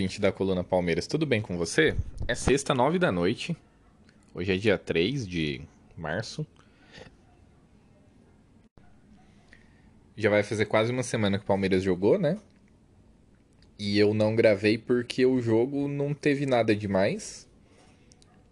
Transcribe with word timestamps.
ouvinte 0.00 0.18
da 0.18 0.32
Coluna 0.32 0.64
Palmeiras, 0.64 1.06
tudo 1.06 1.26
bem 1.26 1.42
com 1.42 1.58
você? 1.58 1.94
É 2.26 2.34
sexta, 2.34 2.74
nove 2.74 2.98
da 2.98 3.12
noite. 3.12 3.54
Hoje 4.34 4.54
é 4.54 4.56
dia 4.56 4.78
3 4.78 5.28
de 5.28 5.60
março. 5.94 6.46
Já 10.16 10.30
vai 10.30 10.42
fazer 10.42 10.64
quase 10.64 10.90
uma 10.90 11.02
semana 11.02 11.36
que 11.36 11.44
o 11.44 11.46
Palmeiras 11.46 11.82
jogou, 11.82 12.18
né? 12.18 12.38
E 13.78 13.98
eu 13.98 14.14
não 14.14 14.34
gravei 14.34 14.78
porque 14.78 15.26
o 15.26 15.38
jogo 15.38 15.86
não 15.86 16.14
teve 16.14 16.46
nada 16.46 16.74
demais. 16.74 17.46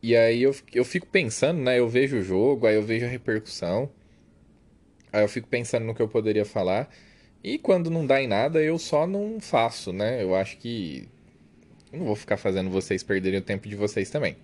E 0.02 0.14
aí 0.14 0.42
eu, 0.42 0.54
eu 0.74 0.84
fico 0.84 1.06
pensando, 1.06 1.62
né? 1.62 1.78
Eu 1.78 1.88
vejo 1.88 2.18
o 2.18 2.22
jogo, 2.22 2.66
aí 2.66 2.74
eu 2.74 2.82
vejo 2.82 3.06
a 3.06 3.08
repercussão. 3.08 3.88
Aí 5.10 5.24
eu 5.24 5.28
fico 5.30 5.48
pensando 5.48 5.86
no 5.86 5.94
que 5.94 6.02
eu 6.02 6.08
poderia 6.08 6.44
falar. 6.44 6.90
E 7.42 7.56
quando 7.56 7.88
não 7.88 8.06
dá 8.06 8.20
em 8.20 8.26
nada, 8.26 8.62
eu 8.62 8.78
só 8.78 9.06
não 9.06 9.40
faço, 9.40 9.94
né? 9.94 10.22
Eu 10.22 10.34
acho 10.34 10.58
que. 10.58 11.08
Eu 11.92 11.98
não 12.00 12.06
vou 12.06 12.16
ficar 12.16 12.36
fazendo 12.36 12.70
vocês 12.70 13.02
perderem 13.02 13.40
o 13.40 13.42
tempo 13.42 13.68
de 13.68 13.76
vocês 13.76 14.10
também. 14.10 14.36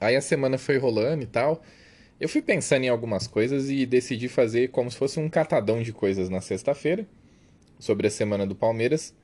Aí 0.00 0.16
a 0.16 0.20
semana 0.20 0.58
foi 0.58 0.78
rolando 0.78 1.22
e 1.22 1.26
tal. 1.26 1.62
Eu 2.20 2.28
fui 2.28 2.42
pensando 2.42 2.84
em 2.84 2.88
algumas 2.88 3.26
coisas 3.26 3.70
e 3.70 3.86
decidi 3.86 4.28
fazer 4.28 4.68
como 4.68 4.90
se 4.90 4.96
fosse 4.96 5.18
um 5.18 5.28
catadão 5.28 5.82
de 5.82 5.92
coisas 5.92 6.28
na 6.28 6.40
sexta-feira. 6.40 7.06
Sobre 7.78 8.06
a 8.06 8.10
semana 8.10 8.46
do 8.46 8.54
Palmeiras. 8.54 9.14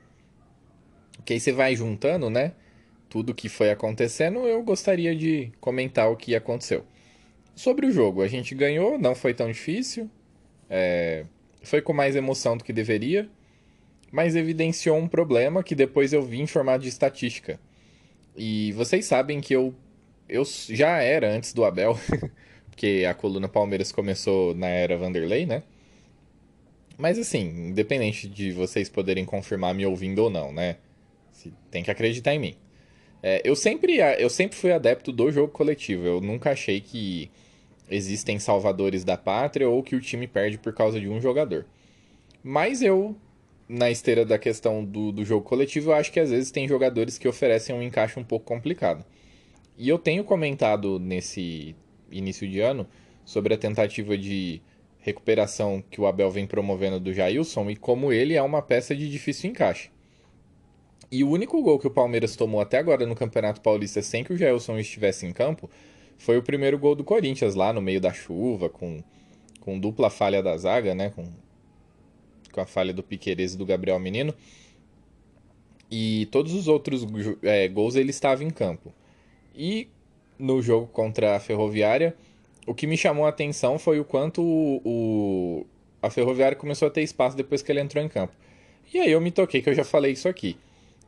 Que 1.25 1.35
aí 1.35 1.41
você 1.41 1.53
vai 1.53 1.77
juntando, 1.77 2.31
né? 2.31 2.53
Tudo 3.09 3.35
que 3.35 3.49
foi 3.49 3.71
acontecendo, 3.71 4.41
eu 4.41 4.63
gostaria 4.63 5.17
de 5.17 5.51
comentar 5.61 6.11
o 6.11 6.17
que 6.17 6.35
aconteceu. 6.35 6.85
Sobre 7.55 7.87
o 7.87 7.91
jogo, 7.91 8.23
a 8.23 8.29
gente 8.29 8.55
ganhou, 8.55 8.99
não 8.99 9.15
foi 9.15 9.33
tão 9.33 9.51
difícil. 9.51 10.11
É 10.69 11.25
foi 11.63 11.83
com 11.83 11.93
mais 11.93 12.17
emoção 12.17 12.57
do 12.57 12.65
que 12.65 12.73
deveria, 12.73 13.29
mas 14.11 14.37
evidenciou 14.37 14.97
um 14.97 15.09
problema 15.09 15.63
que 15.63 15.75
depois 15.75 16.13
eu 16.13 16.23
vi 16.23 16.41
em 16.41 16.47
formato 16.47 16.83
de 16.83 16.89
estatística. 16.89 17.61
E 18.37 18.73
vocês 18.73 19.05
sabem 19.05 19.41
que 19.41 19.55
eu, 19.55 19.75
eu 20.29 20.45
já 20.69 21.03
era 21.03 21.31
antes 21.31 21.53
do 21.53 21.65
Abel, 21.65 21.99
porque 22.71 23.05
a 23.09 23.15
coluna 23.15 23.49
Palmeiras 23.49 23.93
começou 23.93 24.55
na 24.55 24.69
era 24.69 24.97
Vanderlei, 24.97 25.45
né? 25.47 25.63
Mas 26.97 27.19
assim, 27.19 27.69
independente 27.69 28.29
de 28.29 28.51
vocês 28.53 28.89
poderem 28.89 29.25
confirmar 29.25 29.75
me 29.75 29.87
ouvindo 29.87 30.19
ou 30.21 30.31
não, 30.31 30.53
né? 30.53 30.77
Tem 31.71 31.83
que 31.83 31.91
acreditar 31.91 32.35
em 32.35 32.39
mim. 32.39 32.57
É, 33.23 33.41
eu, 33.45 33.55
sempre, 33.57 33.99
eu 34.19 34.31
sempre 34.31 34.57
fui 34.57 34.73
adepto 34.73 35.13
do 35.13 35.31
jogo 35.31 35.53
coletivo. 35.53 36.07
Eu 36.07 36.21
nunca 36.21 36.51
achei 36.51 36.81
que 36.81 37.31
existem 37.91 38.39
salvadores 38.39 39.05
da 39.05 39.17
pátria 39.17 39.69
ou 39.69 39.83
que 39.83 39.97
o 39.97 40.01
time 40.01 40.27
perde 40.27 40.59
por 40.59 40.73
causa 40.73 41.01
de 41.01 41.09
um 41.09 41.21
jogador. 41.21 41.67
Mas 42.43 42.83
eu, 42.83 43.17
na 43.69 43.91
esteira 43.91 44.25
da 44.25 44.39
questão 44.39 44.85
do, 44.85 45.13
do 45.13 45.25
jogo 45.25 45.45
coletivo, 45.45 45.91
eu 45.91 45.95
acho 45.95 46.11
que 46.11 46.19
às 46.19 46.31
vezes 46.31 46.51
tem 46.51 46.67
jogadores 46.67 47.19
que 47.19 47.29
oferecem 47.29 47.75
um 47.75 47.83
encaixe 47.83 48.19
um 48.19 48.25
pouco 48.25 48.47
complicado. 48.47 49.05
E 49.77 49.89
eu 49.89 49.99
tenho 49.99 50.25
comentado 50.25 50.99
nesse 50.99 51.77
início 52.11 52.49
de 52.49 52.61
ano 52.61 52.87
sobre 53.25 53.55
a 53.55 53.59
tentativa 53.59 54.17
de 54.17 54.63
recuperação 54.99 55.83
que 55.91 56.01
o 56.01 56.07
Abel 56.07 56.31
vem 56.31 56.47
promovendo 56.47 56.99
do 56.99 57.13
Jailson 57.13 57.71
e 57.71 57.77
como 57.77 58.13
ele 58.13 58.35
é 58.35 58.43
uma 58.43 58.63
peça 58.63 58.97
de 58.97 59.09
difícil 59.09 59.51
encaixe. 59.51 59.91
E 61.11 61.23
o 61.23 61.31
único 61.31 61.63
gol 61.63 61.79
que 61.79 61.87
o 61.87 61.91
Palmeiras 61.91 62.37
tomou 62.37 62.61
até 62.61 62.79
agora 62.79 63.07
no 63.07 63.15
Campeonato 63.15 63.61
Paulista 63.61 64.03
sem 64.03 64.25
que 64.25 64.33
o 64.33 64.37
Jailson 64.37 64.79
estivesse 64.79 65.27
em 65.27 65.33
campo 65.33 65.71
foi 66.19 66.37
o 66.37 66.43
primeiro 66.43 66.79
gol 66.79 66.95
do 66.95 67.05
Corinthians 67.05 67.55
lá 67.55 67.73
no 67.73 67.81
meio 67.81 68.01
da 68.01 68.13
chuva, 68.13 68.69
com, 68.69 69.03
com 69.61 69.79
dupla 69.79 70.11
falha 70.11 70.43
da 70.43 70.57
zaga, 70.57 70.95
né? 70.95 71.11
Com, 71.11 71.25
com 72.59 72.63
a 72.63 72.67
falha 72.67 72.93
do 72.93 73.03
Piqueires 73.05 73.55
e 73.55 73.57
do 73.57 73.65
Gabriel 73.65 73.99
Menino. 74.01 74.35
E 75.91 76.27
todos 76.27 76.53
os 76.53 76.67
outros 76.67 77.07
é, 77.43 77.69
gols 77.69 77.95
ele 77.95 78.11
estava 78.11 78.43
em 78.43 78.51
campo. 78.51 78.93
E 79.55 79.89
no 80.39 80.61
jogo 80.61 80.89
contra 80.89 81.37
a 81.37 81.41
Ferroviária, 81.41 82.15
o 82.67 82.75
que 82.75 82.87
me 82.87 82.97
chamou 82.97 83.27
a 83.27 83.29
atenção 83.29 83.79
foi 83.79 84.01
o 84.01 84.05
quanto 84.05 84.43
o, 84.43 84.83
o, 84.85 85.67
a 86.03 86.11
Ferroviária 86.11 86.57
começou 86.57 86.89
a 86.89 86.91
ter 86.91 87.03
espaço 87.03 87.37
depois 87.37 87.63
que 87.63 87.71
ele 87.71 87.81
entrou 87.81 88.05
em 88.05 88.09
campo. 88.09 88.35
E 88.93 88.99
aí 88.99 89.11
eu 89.11 89.21
me 89.21 89.31
toquei 89.31 89.63
que 89.63 89.71
eu 89.71 89.75
já 89.75 89.85
falei 89.85 90.13
isso 90.13 90.29
aqui. 90.29 90.57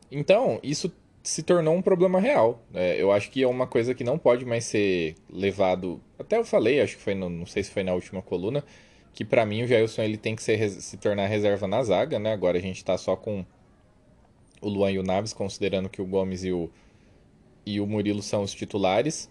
Então, 0.09 0.59
isso 0.63 0.91
se 1.21 1.43
tornou 1.43 1.75
um 1.75 1.81
problema 1.81 2.19
real. 2.19 2.63
É, 2.73 3.01
eu 3.01 3.11
acho 3.11 3.29
que 3.29 3.43
é 3.43 3.47
uma 3.47 3.67
coisa 3.67 3.93
que 3.93 4.03
não 4.03 4.17
pode 4.17 4.45
mais 4.45 4.65
ser 4.65 5.15
levado. 5.29 6.01
Até 6.17 6.37
eu 6.37 6.45
falei, 6.45 6.81
acho 6.81 6.97
que 6.97 7.03
foi 7.03 7.13
no, 7.13 7.29
não 7.29 7.45
sei 7.45 7.63
se 7.63 7.71
foi 7.71 7.83
na 7.83 7.93
última 7.93 8.21
coluna, 8.21 8.63
que 9.13 9.25
para 9.25 9.45
mim 9.45 9.63
o 9.63 9.67
Jailson 9.67 10.03
ele 10.03 10.17
tem 10.17 10.35
que 10.35 10.43
ser, 10.43 10.69
se 10.69 10.97
tornar 10.97 11.27
reserva 11.27 11.67
na 11.67 11.83
zaga, 11.83 12.17
né? 12.17 12.31
Agora 12.31 12.57
a 12.57 12.61
gente 12.61 12.83
tá 12.83 12.97
só 12.97 13.15
com 13.15 13.45
o 14.61 14.69
Luan 14.69 14.91
e 14.91 14.99
o 14.99 15.03
Naves, 15.03 15.33
considerando 15.33 15.89
que 15.89 16.01
o 16.01 16.05
Gomes 16.05 16.43
e 16.43 16.51
o, 16.51 16.69
e 17.65 17.79
o 17.81 17.87
Murilo 17.87 18.21
são 18.21 18.43
os 18.43 18.53
titulares. 18.53 19.29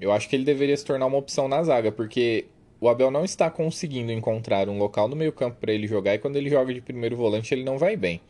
Eu 0.00 0.12
acho 0.12 0.28
que 0.28 0.36
ele 0.36 0.44
deveria 0.44 0.76
se 0.76 0.84
tornar 0.84 1.06
uma 1.06 1.18
opção 1.18 1.48
na 1.48 1.62
zaga, 1.62 1.90
porque 1.90 2.46
o 2.80 2.88
Abel 2.88 3.10
não 3.10 3.24
está 3.24 3.50
conseguindo 3.50 4.12
encontrar 4.12 4.68
um 4.68 4.78
local 4.78 5.08
no 5.08 5.16
meio-campo 5.16 5.58
para 5.60 5.72
ele 5.72 5.86
jogar 5.86 6.14
e 6.14 6.18
quando 6.18 6.36
ele 6.36 6.48
joga 6.48 6.72
de 6.72 6.80
primeiro 6.80 7.16
volante 7.16 7.52
ele 7.52 7.64
não 7.64 7.76
vai 7.76 7.96
bem. 7.96 8.20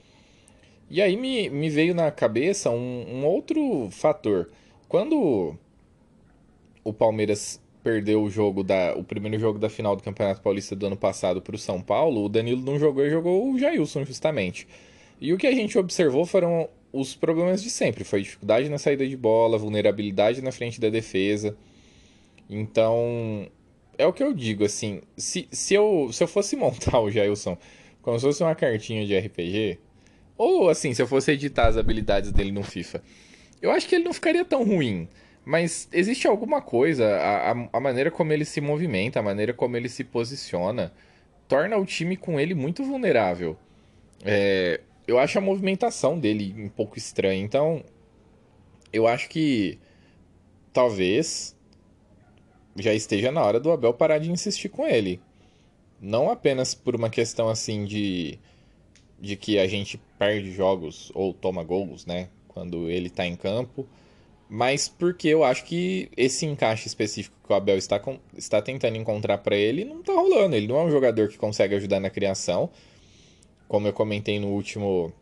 E 0.90 1.00
aí 1.00 1.16
me, 1.16 1.48
me 1.48 1.70
veio 1.70 1.94
na 1.94 2.10
cabeça 2.10 2.69
um, 2.70 3.06
um 3.08 3.24
outro 3.24 3.88
fator. 3.92 4.50
Quando 4.88 5.54
o 6.82 6.92
Palmeiras 6.92 7.59
perdeu 7.82 8.22
o 8.22 8.30
jogo 8.30 8.62
da 8.62 8.94
o 8.94 9.02
primeiro 9.02 9.38
jogo 9.38 9.58
da 9.58 9.68
final 9.68 9.96
do 9.96 10.02
Campeonato 10.02 10.41
Paulista 10.41 10.76
do 10.76 10.86
ano 10.86 10.96
passado 10.96 11.41
para 11.41 11.54
o 11.54 11.58
São 11.58 11.80
Paulo, 11.80 12.24
o 12.24 12.28
Danilo 12.28 12.62
não 12.62 12.78
jogou 12.78 13.04
e 13.04 13.10
jogou 13.10 13.52
o 13.52 13.58
Jailson 13.58 14.04
justamente. 14.04 14.66
E 15.20 15.32
o 15.32 15.38
que 15.38 15.46
a 15.46 15.52
gente 15.52 15.78
observou 15.78 16.24
foram 16.24 16.69
os 16.92 17.14
problemas 17.14 17.62
de 17.62 17.70
sempre, 17.70 18.04
foi 18.04 18.22
dificuldade 18.22 18.69
na 18.69 18.78
saída 18.78 19.06
de 19.06 19.16
bola, 19.16 19.58
vulnerabilidade 19.58 20.42
na 20.42 20.50
frente 20.50 20.80
da 20.80 20.88
defesa. 20.88 21.56
Então, 22.48 23.46
é 23.96 24.06
o 24.06 24.12
que 24.12 24.22
eu 24.22 24.32
digo 24.32 24.64
assim, 24.64 25.02
se, 25.16 25.46
se, 25.52 25.74
eu, 25.74 26.10
se 26.12 26.22
eu 26.22 26.28
fosse 26.28 26.56
montar 26.56 27.00
o 27.00 27.10
Jailson 27.10 27.56
como 28.02 28.19
se 28.19 28.26
fosse 28.26 28.42
uma 28.42 28.54
cartinha 28.54 29.06
de 29.06 29.16
RPG, 29.16 29.78
ou 30.36 30.70
assim, 30.70 30.94
se 30.94 31.02
eu 31.02 31.06
fosse 31.06 31.32
editar 31.32 31.69
as 31.69 31.76
habilidades 31.76 32.32
dele 32.32 32.50
no 32.50 32.62
FIFA, 32.62 33.02
eu 33.60 33.70
acho 33.70 33.86
que 33.86 33.94
ele 33.94 34.04
não 34.04 34.12
ficaria 34.12 34.44
tão 34.44 34.64
ruim. 34.64 35.06
Mas 35.50 35.88
existe 35.93 36.28
alguma 36.28 36.62
coisa, 36.62 37.16
a, 37.16 37.50
a, 37.50 37.69
a, 37.72 37.81
maneira 37.81 38.09
como 38.09 38.33
ele 38.33 38.44
se 38.44 38.61
movimenta, 38.61 39.19
a 39.19 39.22
maneira 39.22 39.53
como 39.53 39.77
ele 39.77 39.88
se 39.88 40.05
posiciona, 40.05 40.93
torna 41.49 41.76
o 41.76 41.85
time 41.85 42.17
com 42.17 42.38
ele 42.38 42.55
muito 42.55 42.85
vulnerável. 42.85 43.56
É, 44.25 44.81
eu 45.08 45.19
acho 45.19 45.38
a 45.38 45.41
movimentação 45.41 46.17
dele 46.20 46.55
um 46.56 46.69
pouco 46.69 46.97
estranha. 46.97 47.43
Então, 47.43 47.82
eu 48.93 49.08
acho 49.08 49.29
que 49.29 49.76
talvez 50.73 51.56
já 52.76 52.94
esteja 52.94 53.32
na 53.32 53.43
hora 53.43 53.58
do 53.58 53.73
Abel 53.73 53.93
parar 53.93 54.19
de 54.19 54.31
insistir 54.31 54.69
com 54.69 54.87
ele. 54.87 55.20
Não 56.00 56.31
apenas 56.31 56.76
por 56.76 56.94
uma 56.94 57.11
questão 57.11 57.49
assim 57.49 57.85
de 57.85 58.38
de 59.20 59.35
que 59.35 59.58
a 59.58 59.67
gente 59.67 60.00
perde 60.17 60.53
jogos 60.53 61.11
ou 61.12 61.35
toma 61.35 61.64
gols, 61.64 62.06
né? 62.06 62.29
Quando 62.46 62.88
ele 62.88 63.08
está 63.08 63.26
em 63.26 63.35
campo. 63.35 63.85
Mas 64.52 64.88
porque 64.88 65.29
eu 65.29 65.44
acho 65.44 65.64
que 65.64 66.11
esse 66.17 66.44
encaixe 66.44 66.88
específico 66.88 67.37
que 67.47 67.52
o 67.52 67.55
Abel 67.55 67.79
está, 67.79 68.00
com, 68.00 68.19
está 68.37 68.61
tentando 68.61 68.97
encontrar 68.97 69.38
para 69.38 69.55
ele 69.55 69.85
não 69.85 70.00
está 70.00 70.12
rolando. 70.12 70.56
Ele 70.56 70.67
não 70.67 70.76
é 70.76 70.82
um 70.82 70.91
jogador 70.91 71.29
que 71.29 71.38
consegue 71.38 71.76
ajudar 71.76 72.00
na 72.00 72.11
criação. 72.11 72.69
Como 73.69 73.87
eu 73.87 73.93
comentei 73.93 74.41
no 74.41 74.49
último, 74.49 75.12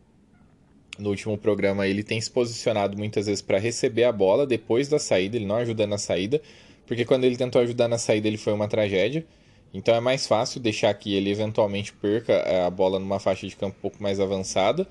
no 0.97 1.09
último 1.09 1.37
programa, 1.37 1.87
ele 1.87 2.01
tem 2.01 2.19
se 2.19 2.31
posicionado 2.31 2.97
muitas 2.97 3.27
vezes 3.27 3.43
para 3.43 3.59
receber 3.59 4.05
a 4.05 4.11
bola 4.11 4.47
depois 4.47 4.87
da 4.87 4.97
saída. 4.97 5.35
Ele 5.35 5.45
não 5.45 5.57
ajuda 5.57 5.85
na 5.85 5.99
saída. 5.99 6.41
Porque 6.87 7.05
quando 7.05 7.23
ele 7.23 7.37
tentou 7.37 7.61
ajudar 7.61 7.87
na 7.87 7.99
saída, 7.99 8.27
ele 8.27 8.37
foi 8.37 8.51
uma 8.51 8.67
tragédia. 8.67 9.23
Então 9.71 9.93
é 9.93 9.99
mais 9.99 10.25
fácil 10.25 10.59
deixar 10.59 10.91
que 10.95 11.13
ele 11.13 11.29
eventualmente 11.29 11.93
perca 11.93 12.33
é, 12.33 12.63
a 12.63 12.69
bola 12.71 12.97
numa 12.97 13.19
faixa 13.19 13.47
de 13.47 13.55
campo 13.55 13.77
um 13.77 13.81
pouco 13.81 14.01
mais 14.01 14.19
avançada 14.19 14.87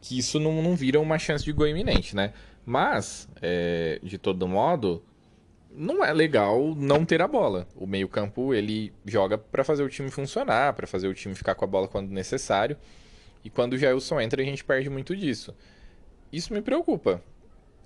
que 0.00 0.18
isso 0.18 0.40
não, 0.40 0.62
não 0.62 0.74
vira 0.74 0.98
uma 0.98 1.18
chance 1.18 1.44
de 1.44 1.52
gol 1.52 1.68
iminente, 1.68 2.16
né? 2.16 2.32
Mas, 2.64 3.28
é, 3.40 3.98
de 4.02 4.18
todo 4.18 4.46
modo, 4.46 5.02
não 5.70 6.04
é 6.04 6.12
legal 6.12 6.74
não 6.74 7.04
ter 7.04 7.22
a 7.22 7.28
bola. 7.28 7.66
O 7.76 7.86
meio-campo 7.86 8.52
ele 8.52 8.92
joga 9.04 9.38
para 9.38 9.64
fazer 9.64 9.82
o 9.82 9.88
time 9.88 10.10
funcionar, 10.10 10.72
para 10.74 10.86
fazer 10.86 11.08
o 11.08 11.14
time 11.14 11.34
ficar 11.34 11.54
com 11.54 11.64
a 11.64 11.68
bola 11.68 11.88
quando 11.88 12.10
necessário. 12.10 12.76
E 13.44 13.50
quando 13.50 13.74
o 13.74 13.78
Jailson 13.78 14.20
entra, 14.20 14.42
a 14.42 14.44
gente 14.44 14.64
perde 14.64 14.90
muito 14.90 15.16
disso. 15.16 15.54
Isso 16.32 16.52
me 16.52 16.60
preocupa. 16.60 17.22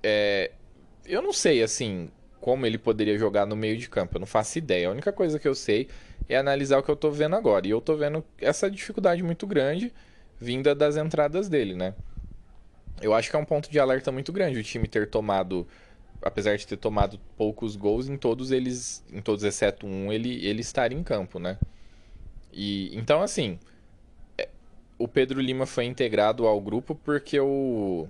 É, 0.02 0.50
eu 1.06 1.22
não 1.22 1.32
sei, 1.32 1.62
assim, 1.62 2.10
como 2.40 2.66
ele 2.66 2.76
poderia 2.76 3.16
jogar 3.16 3.46
no 3.46 3.56
meio 3.56 3.76
de 3.76 3.88
campo. 3.88 4.16
Eu 4.16 4.20
não 4.20 4.26
faço 4.26 4.58
ideia. 4.58 4.88
A 4.88 4.90
única 4.90 5.12
coisa 5.12 5.38
que 5.38 5.46
eu 5.46 5.54
sei 5.54 5.88
é 6.28 6.36
analisar 6.36 6.78
o 6.78 6.82
que 6.82 6.90
eu 6.90 6.96
tô 6.96 7.10
vendo 7.10 7.36
agora. 7.36 7.66
E 7.66 7.70
eu 7.70 7.80
tô 7.80 7.96
vendo 7.96 8.24
essa 8.38 8.70
dificuldade 8.70 9.22
muito 9.22 9.46
grande 9.46 9.92
vinda 10.38 10.74
das 10.74 10.96
entradas 10.96 11.48
dele, 11.48 11.74
né? 11.74 11.94
Eu 13.00 13.14
acho 13.14 13.30
que 13.30 13.36
é 13.36 13.38
um 13.38 13.44
ponto 13.44 13.70
de 13.70 13.78
alerta 13.78 14.10
muito 14.12 14.32
grande 14.32 14.58
o 14.58 14.62
time 14.62 14.86
ter 14.86 15.08
tomado, 15.08 15.66
apesar 16.22 16.56
de 16.56 16.66
ter 16.66 16.76
tomado 16.76 17.18
poucos 17.36 17.76
gols, 17.76 18.08
em 18.08 18.16
todos 18.16 18.50
eles, 18.50 19.04
em 19.12 19.20
todos 19.20 19.44
exceto 19.44 19.86
um, 19.86 20.12
ele, 20.12 20.44
ele 20.46 20.60
estar 20.60 20.92
em 20.92 21.02
campo, 21.02 21.38
né? 21.38 21.58
E 22.52 22.96
então 22.96 23.20
assim, 23.22 23.58
é, 24.38 24.48
o 24.98 25.08
Pedro 25.08 25.40
Lima 25.40 25.66
foi 25.66 25.84
integrado 25.84 26.46
ao 26.46 26.60
grupo 26.60 26.94
porque 26.94 27.38
o 27.40 28.08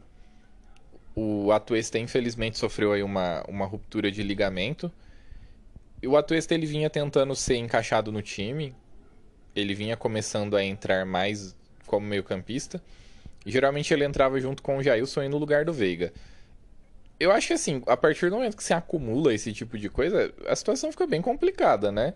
o 1.14 1.52
Atuesta 1.52 1.98
infelizmente 1.98 2.58
sofreu 2.58 2.92
aí 2.92 3.02
uma, 3.02 3.44
uma 3.48 3.64
ruptura 3.66 4.10
de 4.10 4.22
ligamento. 4.22 4.90
E 6.02 6.08
o 6.08 6.16
Atuesta 6.16 6.54
ele 6.54 6.66
vinha 6.66 6.90
tentando 6.90 7.34
ser 7.36 7.56
encaixado 7.56 8.10
no 8.10 8.20
time. 8.20 8.74
Ele 9.54 9.74
vinha 9.74 9.96
começando 9.96 10.56
a 10.56 10.64
entrar 10.64 11.06
mais 11.06 11.56
como 11.86 12.06
meio-campista. 12.06 12.82
E 13.44 13.50
geralmente 13.50 13.92
ele 13.92 14.04
entrava 14.04 14.40
junto 14.40 14.62
com 14.62 14.78
o 14.78 14.82
Jailson 14.82 15.20
aí 15.20 15.28
no 15.28 15.38
lugar 15.38 15.64
do 15.64 15.72
Veiga. 15.72 16.12
Eu 17.18 17.30
acho 17.30 17.48
que 17.48 17.52
assim, 17.52 17.82
a 17.86 17.96
partir 17.96 18.30
do 18.30 18.36
momento 18.36 18.56
que 18.56 18.64
se 18.64 18.74
acumula 18.74 19.32
esse 19.32 19.52
tipo 19.52 19.78
de 19.78 19.88
coisa, 19.88 20.32
a 20.46 20.56
situação 20.56 20.90
fica 20.90 21.06
bem 21.06 21.22
complicada, 21.22 21.92
né? 21.92 22.14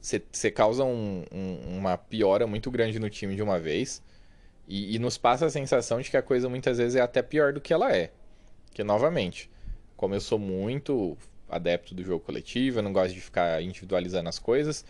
Você 0.00 0.50
causa 0.50 0.82
um, 0.82 1.24
um, 1.30 1.78
uma 1.78 1.96
piora 1.98 2.46
muito 2.46 2.70
grande 2.70 2.98
no 2.98 3.10
time 3.10 3.36
de 3.36 3.42
uma 3.42 3.60
vez. 3.60 4.02
E, 4.66 4.94
e, 4.94 4.98
nos 4.98 5.18
passa 5.18 5.46
a 5.46 5.50
sensação 5.50 6.00
de 6.00 6.10
que 6.10 6.16
a 6.16 6.22
coisa 6.22 6.48
muitas 6.48 6.78
vezes 6.78 6.94
é 6.94 7.00
até 7.00 7.20
pior 7.22 7.52
do 7.52 7.60
que 7.60 7.72
ela 7.72 7.94
é. 7.94 8.12
Que, 8.72 8.84
novamente, 8.84 9.50
como 9.96 10.14
eu 10.14 10.20
sou 10.20 10.38
muito 10.38 11.18
adepto 11.48 11.94
do 11.94 12.04
jogo 12.04 12.24
coletivo, 12.24 12.78
eu 12.78 12.82
não 12.82 12.92
gosto 12.92 13.12
de 13.12 13.20
ficar 13.20 13.60
individualizando 13.62 14.28
as 14.28 14.38
coisas, 14.38 14.84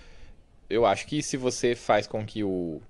eu 0.68 0.86
acho 0.86 1.06
que 1.06 1.22
se 1.22 1.36
você 1.36 1.74
faz 1.74 2.06
com 2.06 2.24
que 2.24 2.44
o, 2.44 2.80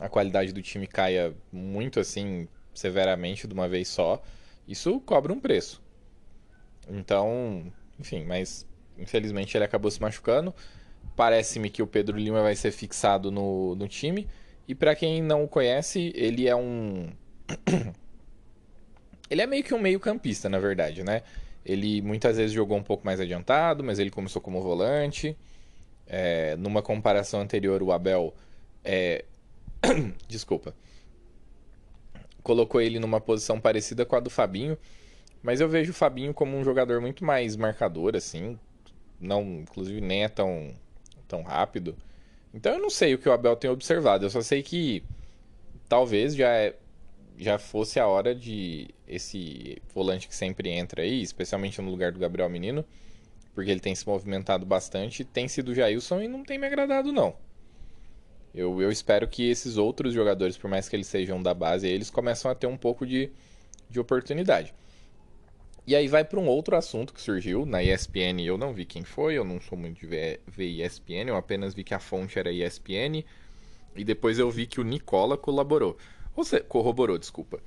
a 0.00 0.08
qualidade 0.08 0.52
do 0.52 0.62
time 0.62 0.86
caia 0.86 1.34
muito 1.52 2.00
assim, 2.00 2.48
severamente, 2.74 3.46
de 3.46 3.54
uma 3.54 3.68
vez 3.68 3.88
só, 3.88 4.22
isso 4.68 5.00
cobra 5.00 5.32
um 5.32 5.40
preço. 5.40 5.82
Então, 6.88 7.72
enfim, 7.98 8.24
mas 8.24 8.66
infelizmente 8.98 9.56
ele 9.56 9.64
acabou 9.64 9.90
se 9.90 10.00
machucando. 10.00 10.54
Parece-me 11.14 11.70
que 11.70 11.82
o 11.82 11.86
Pedro 11.86 12.18
Lima 12.18 12.42
vai 12.42 12.54
ser 12.54 12.70
fixado 12.70 13.30
no, 13.30 13.74
no 13.74 13.88
time. 13.88 14.28
E 14.68 14.74
para 14.74 14.94
quem 14.94 15.22
não 15.22 15.44
o 15.44 15.48
conhece, 15.48 16.12
ele 16.14 16.48
é 16.48 16.54
um. 16.54 17.10
ele 19.30 19.42
é 19.42 19.46
meio 19.46 19.62
que 19.62 19.74
um 19.74 19.78
meio-campista, 19.78 20.48
na 20.48 20.58
verdade, 20.58 21.04
né? 21.04 21.22
Ele 21.64 22.02
muitas 22.02 22.36
vezes 22.36 22.52
jogou 22.52 22.76
um 22.76 22.82
pouco 22.82 23.04
mais 23.04 23.20
adiantado, 23.20 23.82
mas 23.82 23.98
ele 23.98 24.10
começou 24.10 24.42
como 24.42 24.60
volante. 24.60 25.36
É, 26.06 26.54
numa 26.56 26.82
comparação 26.82 27.40
anterior, 27.40 27.82
o 27.82 27.92
Abel. 27.92 28.34
É... 28.84 29.24
Desculpa. 30.28 30.74
Colocou 32.42 32.80
ele 32.80 32.98
numa 32.98 33.20
posição 33.20 33.60
parecida 33.60 34.04
com 34.04 34.16
a 34.16 34.20
do 34.20 34.30
Fabinho. 34.30 34.78
Mas 35.42 35.60
eu 35.60 35.68
vejo 35.68 35.92
o 35.92 35.94
Fabinho 35.94 36.34
como 36.34 36.56
um 36.56 36.64
jogador 36.64 37.00
muito 37.00 37.24
mais 37.24 37.56
marcador, 37.56 38.16
assim. 38.16 38.58
Não, 39.20 39.42
inclusive, 39.60 40.00
nem 40.00 40.24
é 40.24 40.28
tão, 40.28 40.74
tão 41.28 41.42
rápido. 41.42 41.96
Então 42.56 42.72
eu 42.72 42.78
não 42.78 42.88
sei 42.88 43.14
o 43.14 43.18
que 43.18 43.28
o 43.28 43.32
Abel 43.32 43.54
tem 43.54 43.70
observado, 43.70 44.24
eu 44.24 44.30
só 44.30 44.40
sei 44.40 44.62
que 44.62 45.04
talvez 45.86 46.34
já 46.34 46.48
é, 46.48 46.74
já 47.36 47.58
fosse 47.58 48.00
a 48.00 48.06
hora 48.06 48.34
de 48.34 48.88
esse 49.06 49.76
volante 49.94 50.26
que 50.26 50.34
sempre 50.34 50.70
entra 50.70 51.02
aí, 51.02 51.20
especialmente 51.20 51.80
no 51.82 51.90
lugar 51.90 52.12
do 52.12 52.18
Gabriel 52.18 52.48
Menino, 52.48 52.82
porque 53.54 53.70
ele 53.70 53.80
tem 53.80 53.94
se 53.94 54.06
movimentado 54.06 54.64
bastante, 54.64 55.22
tem 55.22 55.48
sido 55.48 55.68
o 55.68 55.74
Jailson 55.74 56.22
e 56.22 56.28
não 56.28 56.42
tem 56.42 56.58
me 56.58 56.66
agradado 56.66 57.12
não. 57.12 57.36
Eu, 58.56 58.80
eu 58.80 58.90
espero 58.90 59.28
que 59.28 59.48
esses 59.48 59.76
outros 59.76 60.14
jogadores, 60.14 60.56
por 60.56 60.70
mais 60.70 60.88
que 60.88 60.96
eles 60.96 61.06
sejam 61.06 61.42
da 61.42 61.52
base, 61.52 61.86
eles 61.86 62.08
começam 62.08 62.50
a 62.50 62.54
ter 62.54 62.66
um 62.66 62.76
pouco 62.76 63.06
de, 63.06 63.30
de 63.90 64.00
oportunidade. 64.00 64.74
E 65.86 65.94
aí 65.94 66.08
vai 66.08 66.24
para 66.24 66.40
um 66.40 66.48
outro 66.48 66.74
assunto 66.74 67.12
que 67.12 67.20
surgiu 67.20 67.66
na 67.66 67.82
ESPN. 67.82 68.40
Eu 68.42 68.56
não 68.56 68.72
vi 68.72 68.86
quem 68.86 69.04
foi, 69.04 69.34
eu 69.34 69.44
não 69.44 69.60
sou 69.60 69.76
muito 69.76 70.00
de 70.00 70.06
ver, 70.06 70.40
ver 70.46 70.66
ESPN, 70.66 71.28
eu 71.28 71.36
apenas 71.36 71.74
vi 71.74 71.84
que 71.84 71.92
a 71.92 72.00
fonte 72.00 72.38
era 72.38 72.50
ESPN. 72.50 73.22
E 73.94 74.02
depois 74.02 74.38
eu 74.38 74.50
vi 74.50 74.66
que 74.66 74.80
o 74.80 74.84
Nicola 74.84 75.36
colaborou. 75.36 75.98
Ou 76.34 76.42
seja, 76.42 76.64
corroborou, 76.64 77.18
desculpa. 77.18 77.60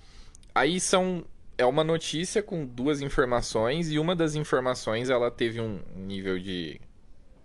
Aí 0.54 0.80
são. 0.80 1.24
É 1.58 1.66
uma 1.66 1.84
notícia 1.84 2.42
com 2.42 2.66
duas 2.66 3.02
informações, 3.02 3.92
e 3.92 4.00
uma 4.00 4.16
das 4.16 4.34
informações 4.34 5.10
ela 5.10 5.30
teve 5.30 5.60
um 5.60 5.82
nível 5.94 6.40
de 6.40 6.80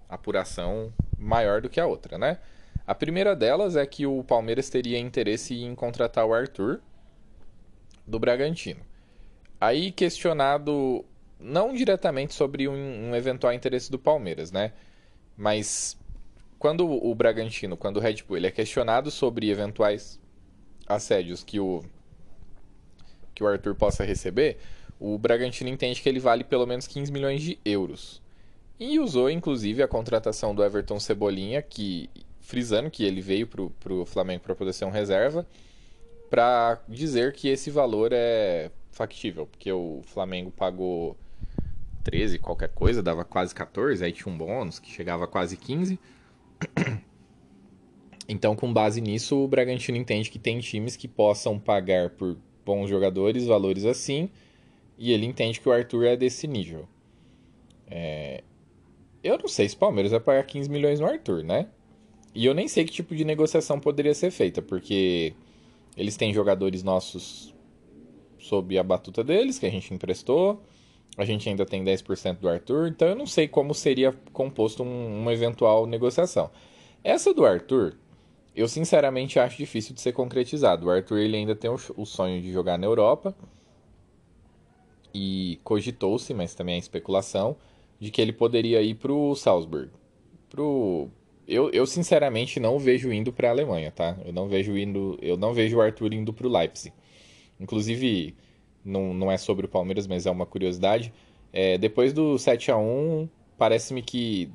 apuração 0.08 0.92
maior 1.18 1.60
do 1.60 1.68
que 1.68 1.80
a 1.80 1.86
outra, 1.86 2.16
né? 2.16 2.38
A 2.86 2.94
primeira 2.94 3.34
delas 3.34 3.76
é 3.76 3.86
que 3.86 4.06
o 4.06 4.22
Palmeiras 4.22 4.68
teria 4.68 4.98
interesse 4.98 5.54
em 5.54 5.74
contratar 5.74 6.26
o 6.26 6.34
Arthur 6.34 6.82
do 8.06 8.18
Bragantino. 8.18 8.80
Aí 9.58 9.90
questionado 9.90 11.04
não 11.40 11.72
diretamente 11.72 12.34
sobre 12.34 12.68
um, 12.68 13.08
um, 13.08 13.14
eventual 13.14 13.52
interesse 13.52 13.90
do 13.90 13.98
Palmeiras, 13.98 14.52
né? 14.52 14.72
Mas 15.36 15.96
quando 16.58 16.86
o 16.86 17.14
Bragantino, 17.14 17.76
quando 17.76 17.96
o 17.96 18.00
Red 18.00 18.22
Bull, 18.26 18.36
ele 18.36 18.46
é 18.46 18.50
questionado 18.50 19.10
sobre 19.10 19.50
eventuais 19.50 20.20
assédios 20.86 21.42
que 21.42 21.58
o 21.58 21.82
que 23.34 23.42
o 23.42 23.48
Arthur 23.48 23.74
possa 23.74 24.04
receber, 24.04 24.58
o 25.00 25.18
Bragantino 25.18 25.68
entende 25.68 26.00
que 26.00 26.08
ele 26.08 26.20
vale 26.20 26.44
pelo 26.44 26.66
menos 26.66 26.86
15 26.86 27.10
milhões 27.10 27.42
de 27.42 27.58
euros. 27.64 28.22
E 28.78 29.00
usou 29.00 29.28
inclusive 29.28 29.82
a 29.82 29.88
contratação 29.88 30.54
do 30.54 30.62
Everton 30.62 31.00
Cebolinha, 31.00 31.60
que 31.60 32.08
frisando 32.44 32.90
que 32.90 33.02
ele 33.02 33.22
veio 33.22 33.46
para 33.46 33.92
o 33.92 34.04
Flamengo 34.04 34.42
para 34.42 34.54
poder 34.54 34.74
ser 34.74 34.84
um 34.84 34.90
reserva, 34.90 35.46
para 36.28 36.78
dizer 36.86 37.32
que 37.32 37.48
esse 37.48 37.70
valor 37.70 38.10
é 38.12 38.70
factível, 38.92 39.46
porque 39.46 39.72
o 39.72 40.02
Flamengo 40.04 40.50
pagou 40.50 41.16
13, 42.04 42.38
qualquer 42.38 42.68
coisa, 42.68 43.02
dava 43.02 43.24
quase 43.24 43.54
14, 43.54 44.04
aí 44.04 44.12
tinha 44.12 44.32
um 44.32 44.36
bônus 44.36 44.78
que 44.78 44.90
chegava 44.90 45.24
a 45.24 45.26
quase 45.26 45.56
15. 45.56 45.98
Então, 48.26 48.56
com 48.56 48.72
base 48.72 49.02
nisso, 49.02 49.36
o 49.36 49.46
Bragantino 49.46 49.98
entende 49.98 50.30
que 50.30 50.38
tem 50.38 50.58
times 50.58 50.96
que 50.96 51.06
possam 51.06 51.58
pagar 51.58 52.08
por 52.08 52.38
bons 52.64 52.88
jogadores 52.88 53.44
valores 53.44 53.84
assim, 53.84 54.30
e 54.96 55.12
ele 55.12 55.26
entende 55.26 55.60
que 55.60 55.68
o 55.68 55.72
Arthur 55.72 56.06
é 56.06 56.16
desse 56.16 56.46
nível. 56.46 56.88
É... 57.86 58.42
Eu 59.22 59.36
não 59.36 59.46
sei 59.46 59.68
se 59.68 59.74
o 59.74 59.78
Palmeiras 59.78 60.10
vai 60.10 60.20
pagar 60.20 60.42
15 60.44 60.70
milhões 60.70 61.00
no 61.00 61.06
Arthur, 61.06 61.44
né? 61.44 61.68
E 62.34 62.46
eu 62.46 62.54
nem 62.54 62.66
sei 62.66 62.84
que 62.84 62.92
tipo 62.92 63.14
de 63.14 63.24
negociação 63.24 63.78
poderia 63.78 64.14
ser 64.14 64.30
feita, 64.30 64.60
porque 64.60 65.34
eles 65.96 66.16
têm 66.16 66.32
jogadores 66.34 66.82
nossos 66.82 67.54
sob 68.38 68.76
a 68.76 68.82
batuta 68.82 69.22
deles, 69.22 69.58
que 69.58 69.66
a 69.66 69.70
gente 69.70 69.92
emprestou. 69.94 70.60
A 71.16 71.24
gente 71.24 71.48
ainda 71.48 71.64
tem 71.64 71.84
10% 71.84 72.38
do 72.38 72.48
Arthur, 72.48 72.88
então 72.88 73.06
eu 73.08 73.14
não 73.14 73.26
sei 73.26 73.46
como 73.46 73.72
seria 73.72 74.12
composto 74.32 74.82
um, 74.82 75.20
uma 75.20 75.32
eventual 75.32 75.86
negociação. 75.86 76.50
Essa 77.04 77.32
do 77.32 77.46
Arthur, 77.46 77.96
eu 78.54 78.66
sinceramente 78.66 79.38
acho 79.38 79.56
difícil 79.56 79.94
de 79.94 80.00
ser 80.00 80.12
concretizado. 80.12 80.86
O 80.86 80.90
Arthur 80.90 81.18
ele 81.18 81.36
ainda 81.36 81.54
tem 81.54 81.70
o, 81.70 81.78
o 81.96 82.04
sonho 82.04 82.42
de 82.42 82.52
jogar 82.52 82.76
na 82.78 82.86
Europa. 82.86 83.34
E 85.12 85.60
cogitou-se, 85.62 86.34
mas 86.34 86.54
também 86.54 86.74
é 86.74 86.78
especulação, 86.78 87.56
de 88.00 88.10
que 88.10 88.20
ele 88.20 88.32
poderia 88.32 88.82
ir 88.82 88.94
para 88.94 89.12
o 89.12 89.36
Salzburg. 89.36 89.90
Pro... 90.50 91.08
Eu, 91.46 91.70
eu 91.70 91.86
sinceramente 91.86 92.58
não 92.58 92.78
vejo 92.78 93.12
indo 93.12 93.32
para 93.32 93.48
a 93.48 93.50
Alemanha, 93.50 93.90
tá? 93.90 94.16
Eu 94.24 94.32
não 94.32 94.48
vejo 94.48 94.76
indo, 94.76 95.18
eu 95.20 95.36
não 95.36 95.52
vejo 95.52 95.76
o 95.78 95.80
Arthur 95.80 96.14
indo 96.14 96.32
para 96.32 96.46
o 96.46 96.50
Leipzig. 96.50 96.94
Inclusive, 97.60 98.34
não, 98.84 99.14
não 99.14 99.30
é 99.30 99.36
sobre 99.36 99.66
o 99.66 99.68
Palmeiras, 99.68 100.06
mas 100.06 100.26
é 100.26 100.30
uma 100.30 100.46
curiosidade. 100.46 101.12
É, 101.52 101.78
depois 101.78 102.12
do 102.12 102.38
7 102.38 102.70
a 102.70 102.76
1 102.76 103.28
parece-me 103.58 104.02
que 104.02 104.50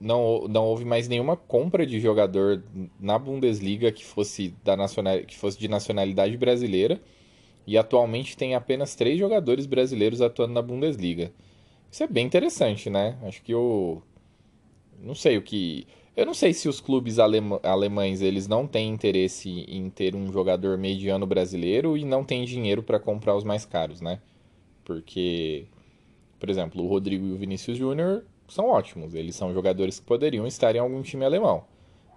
não, 0.00 0.48
não 0.48 0.64
houve 0.66 0.84
mais 0.84 1.08
nenhuma 1.08 1.36
compra 1.36 1.86
de 1.86 2.00
jogador 2.00 2.64
na 2.98 3.18
Bundesliga 3.18 3.92
que 3.92 4.04
fosse, 4.04 4.54
da 4.64 4.76
nacional, 4.76 5.20
que 5.20 5.36
fosse 5.36 5.58
de 5.58 5.68
nacionalidade 5.68 6.36
brasileira. 6.36 7.00
E 7.66 7.76
atualmente 7.78 8.36
tem 8.36 8.54
apenas 8.54 8.94
três 8.94 9.18
jogadores 9.18 9.66
brasileiros 9.66 10.20
atuando 10.20 10.54
na 10.54 10.62
Bundesliga. 10.62 11.32
Isso 11.90 12.02
é 12.02 12.06
bem 12.06 12.26
interessante, 12.26 12.88
né? 12.90 13.18
Acho 13.22 13.42
que 13.42 13.54
o. 13.54 14.02
Não 15.00 15.14
sei 15.14 15.38
o 15.38 15.42
que. 15.42 15.86
Eu 16.20 16.26
não 16.26 16.34
sei 16.34 16.52
se 16.52 16.68
os 16.68 16.82
clubes 16.82 17.18
alema, 17.18 17.58
alemães 17.62 18.20
eles 18.20 18.46
não 18.46 18.66
têm 18.66 18.90
interesse 18.90 19.64
em 19.66 19.88
ter 19.88 20.14
um 20.14 20.30
jogador 20.30 20.76
mediano 20.76 21.26
brasileiro 21.26 21.96
e 21.96 22.04
não 22.04 22.22
têm 22.22 22.44
dinheiro 22.44 22.82
para 22.82 23.00
comprar 23.00 23.34
os 23.34 23.42
mais 23.42 23.64
caros, 23.64 24.02
né? 24.02 24.20
Porque, 24.84 25.64
por 26.38 26.50
exemplo, 26.50 26.84
o 26.84 26.86
Rodrigo 26.86 27.24
e 27.24 27.32
o 27.32 27.38
Vinícius 27.38 27.78
Júnior 27.78 28.22
são 28.46 28.66
ótimos. 28.66 29.14
Eles 29.14 29.34
são 29.34 29.54
jogadores 29.54 29.98
que 29.98 30.04
poderiam 30.04 30.46
estar 30.46 30.76
em 30.76 30.78
algum 30.78 31.00
time 31.00 31.24
alemão. 31.24 31.64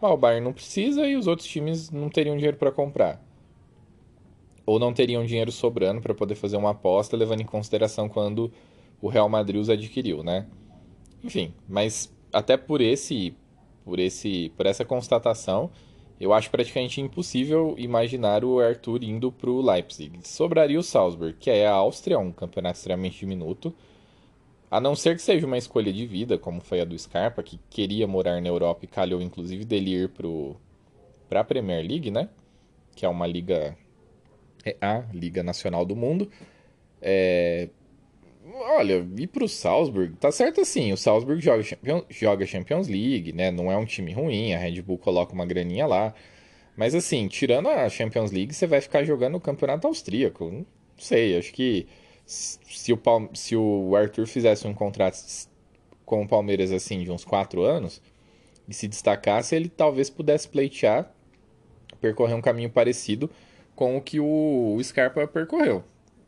Mas 0.02 0.12
o 0.12 0.18
Bayern 0.18 0.44
não 0.44 0.52
precisa 0.52 1.08
e 1.08 1.16
os 1.16 1.26
outros 1.26 1.48
times 1.48 1.90
não 1.90 2.10
teriam 2.10 2.36
dinheiro 2.36 2.58
para 2.58 2.74
comprar. 2.74 3.26
Ou 4.66 4.80
não 4.80 4.94
teriam 4.94 5.26
dinheiro 5.26 5.50
sobrando 5.50 6.02
para 6.02 6.14
poder 6.14 6.36
fazer 6.36 6.58
uma 6.58 6.72
aposta, 6.72 7.16
levando 7.16 7.40
em 7.40 7.46
consideração 7.46 8.10
quando 8.10 8.52
o 9.02 9.08
Real 9.08 9.30
Madrid 9.30 9.62
os 9.62 9.70
adquiriu, 9.70 10.22
né? 10.22 10.46
Enfim, 11.24 11.54
mas 11.70 12.14
até 12.34 12.58
por 12.58 12.82
esse 12.82 13.34
por 13.84 14.00
esse 14.00 14.52
por 14.56 14.66
essa 14.66 14.86
constatação, 14.86 15.70
eu 16.20 16.32
acho 16.32 16.50
praticamente 16.50 17.02
impossível 17.02 17.76
imaginar 17.78 18.46
o 18.46 18.60
Arthur 18.60 19.04
indo 19.04 19.32
para 19.32 19.50
o 19.50 19.62
Leipzig. 19.62 20.20
Sobraria 20.28 20.80
o 20.80 20.84
Salzburg, 20.84 21.36
que 21.40 21.50
é 21.50 21.68
a 21.68 21.74
Áustria, 21.74 22.20
um 22.20 22.32
campeonato 22.32 22.78
extremamente 22.78 23.20
diminuto. 23.20 23.74
A 24.72 24.80
não 24.80 24.96
ser 24.96 25.16
que 25.16 25.22
seja 25.22 25.46
uma 25.46 25.58
escolha 25.58 25.94
de 25.94 26.06
vida, 26.06 26.38
como 26.38 26.62
foi 26.62 26.82
a 26.82 26.86
do 26.86 26.98
Scarpa, 26.98 27.44
que 27.44 27.60
queria 27.70 28.08
morar 28.08 28.42
na 28.42 28.48
Europa 28.48 28.86
e 28.86 28.88
calhou 28.88 29.22
inclusive 29.22 29.66
dele 29.66 29.92
ir 29.92 30.12
para 31.30 31.42
a 31.42 31.44
Premier 31.44 31.86
League, 31.86 32.10
né? 32.10 32.30
Que 32.96 33.06
é 33.06 33.10
uma 33.10 33.28
liga. 33.28 33.78
É 34.66 34.78
a 34.82 35.04
Liga 35.14 35.44
Nacional 35.44 35.86
do 35.86 35.96
Mundo. 35.96 36.30
É, 37.02 37.70
Olha, 38.56 39.06
ir 39.18 39.28
pro 39.28 39.48
Salzburg, 39.50 40.16
tá 40.18 40.32
certo 40.32 40.62
assim, 40.62 40.94
o 40.94 40.98
Salzburg 40.98 41.42
joga, 41.42 41.64
Champions, 41.64 42.04
joga 42.10 42.46
Champions 42.46 42.88
League, 42.88 43.34
né? 43.34 43.50
Não 43.50 43.72
é 43.72 43.76
um 43.76 43.86
time 43.86 44.14
ruim, 44.14 44.54
a 44.54 44.60
Red 44.60 44.80
Bull 44.84 45.00
coloca 45.00 45.34
uma 45.34 45.46
graninha 45.46 45.88
lá. 45.88 46.14
Mas 46.78 46.94
assim, 46.94 47.28
tirando 47.28 47.68
a 47.68 47.90
Champions 47.90 48.32
League, 48.32 48.54
você 48.54 48.68
vai 48.68 48.80
ficar 48.80 49.04
jogando 49.04 49.36
o 49.36 49.42
Campeonato 49.42 49.88
Austríaco. 49.88 50.52
Não 50.52 50.66
sei, 51.00 51.36
acho 51.38 51.52
que 51.52 51.88
se 52.26 52.94
o, 52.94 53.00
se 53.34 53.56
o 53.56 53.96
Arthur 53.96 54.28
fizesse 54.28 54.68
um 54.68 54.74
contrato 54.74 55.18
com 56.06 56.22
o 56.22 56.28
Palmeiras 56.28 56.72
assim 56.72 57.04
de 57.04 57.12
uns 57.12 57.26
4 57.26 57.64
anos 57.64 58.02
e 58.68 58.74
se 58.74 58.88
destacasse, 58.88 59.56
ele 59.56 59.68
talvez 59.68 60.12
pudesse 60.12 60.48
pleitear, 60.48 61.12
percorrer 62.00 62.36
um 62.36 62.42
caminho 62.42 62.70
parecido 62.70 63.30
com 63.76 63.98
o 63.98 64.02
que 64.02 64.20
o 64.20 64.78
Scarpa 64.84 65.28
percorreu. 65.28 65.84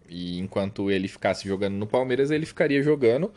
E 0.09 0.39
enquanto 0.39 0.91
ele 0.91 1.07
ficasse 1.07 1.47
jogando 1.47 1.75
no 1.75 1.87
Palmeiras, 1.87 2.31
ele 2.31 2.45
ficaria 2.45 2.81
jogando 2.81 3.31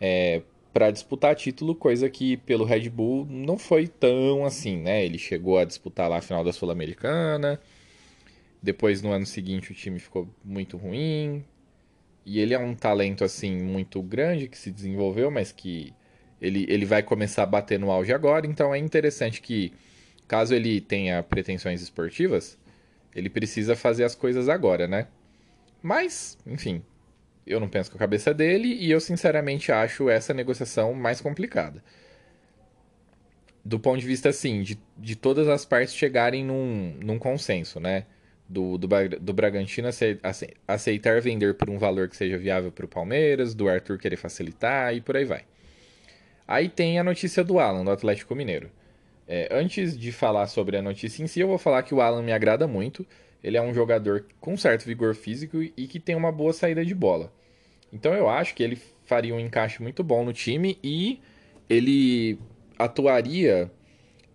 é, 0.00 0.42
para 0.72 0.90
disputar 0.90 1.34
título, 1.34 1.74
coisa 1.74 2.08
que 2.08 2.36
pelo 2.36 2.64
Red 2.64 2.88
Bull 2.88 3.26
não 3.28 3.58
foi 3.58 3.86
tão 3.86 4.44
assim, 4.44 4.76
né? 4.76 5.04
Ele 5.04 5.18
chegou 5.18 5.58
a 5.58 5.64
disputar 5.64 6.08
lá 6.08 6.18
a 6.18 6.20
final 6.20 6.44
da 6.44 6.52
Sul-Americana. 6.52 7.60
Depois, 8.62 9.02
no 9.02 9.12
ano 9.12 9.26
seguinte, 9.26 9.72
o 9.72 9.74
time 9.74 9.98
ficou 9.98 10.28
muito 10.44 10.76
ruim. 10.76 11.44
E 12.26 12.40
ele 12.40 12.54
é 12.54 12.58
um 12.58 12.74
talento, 12.74 13.24
assim, 13.24 13.56
muito 13.56 14.02
grande 14.02 14.48
que 14.48 14.58
se 14.58 14.70
desenvolveu, 14.70 15.30
mas 15.30 15.50
que 15.52 15.94
ele, 16.40 16.66
ele 16.68 16.84
vai 16.84 17.02
começar 17.02 17.42
a 17.42 17.46
bater 17.46 17.78
no 17.78 17.90
auge 17.90 18.12
agora. 18.12 18.46
Então 18.46 18.74
é 18.74 18.78
interessante 18.78 19.40
que, 19.40 19.72
caso 20.26 20.54
ele 20.54 20.80
tenha 20.80 21.22
pretensões 21.22 21.80
esportivas, 21.80 22.58
ele 23.14 23.30
precisa 23.30 23.74
fazer 23.74 24.04
as 24.04 24.14
coisas 24.14 24.48
agora, 24.48 24.86
né? 24.86 25.06
Mas, 25.82 26.36
enfim, 26.46 26.82
eu 27.46 27.58
não 27.58 27.68
penso 27.68 27.90
com 27.90 27.96
a 27.96 28.00
cabeça 28.00 28.34
dele 28.34 28.68
e 28.68 28.90
eu 28.90 29.00
sinceramente 29.00 29.72
acho 29.72 30.08
essa 30.10 30.34
negociação 30.34 30.92
mais 30.92 31.20
complicada. 31.20 31.82
Do 33.64 33.78
ponto 33.78 34.00
de 34.00 34.06
vista, 34.06 34.28
assim, 34.28 34.62
de, 34.62 34.78
de 34.96 35.16
todas 35.16 35.48
as 35.48 35.64
partes 35.64 35.94
chegarem 35.94 36.44
num, 36.44 36.94
num 37.02 37.18
consenso, 37.18 37.80
né? 37.80 38.06
Do, 38.48 38.78
do, 38.78 38.88
do 39.20 39.34
Bragantino 39.34 39.88
aceitar 40.66 41.20
vender 41.20 41.54
por 41.54 41.68
um 41.68 41.78
valor 41.78 42.08
que 42.08 42.16
seja 42.16 42.38
viável 42.38 42.72
para 42.72 42.86
o 42.86 42.88
Palmeiras, 42.88 43.54
do 43.54 43.68
Arthur 43.68 43.98
querer 43.98 44.16
facilitar 44.16 44.94
e 44.94 45.02
por 45.02 45.18
aí 45.18 45.24
vai. 45.26 45.44
Aí 46.46 46.66
tem 46.70 46.98
a 46.98 47.04
notícia 47.04 47.44
do 47.44 47.58
Alan, 47.58 47.84
do 47.84 47.90
Atlético 47.90 48.34
Mineiro. 48.34 48.70
É, 49.26 49.48
antes 49.50 49.98
de 49.98 50.10
falar 50.10 50.46
sobre 50.46 50.78
a 50.78 50.82
notícia 50.82 51.22
em 51.22 51.26
si, 51.26 51.40
eu 51.40 51.46
vou 51.46 51.58
falar 51.58 51.82
que 51.82 51.94
o 51.94 52.00
Alan 52.00 52.22
me 52.22 52.32
agrada 52.32 52.66
muito 52.66 53.06
ele 53.42 53.56
é 53.56 53.62
um 53.62 53.72
jogador 53.72 54.26
com 54.40 54.56
certo 54.56 54.84
vigor 54.84 55.14
físico 55.14 55.62
e 55.62 55.86
que 55.86 56.00
tem 56.00 56.16
uma 56.16 56.32
boa 56.32 56.52
saída 56.52 56.84
de 56.84 56.94
bola. 56.94 57.32
Então 57.92 58.14
eu 58.14 58.28
acho 58.28 58.54
que 58.54 58.62
ele 58.62 58.78
faria 59.04 59.34
um 59.34 59.40
encaixe 59.40 59.82
muito 59.82 60.02
bom 60.02 60.24
no 60.24 60.32
time 60.32 60.78
e 60.82 61.20
ele 61.68 62.38
atuaria 62.78 63.70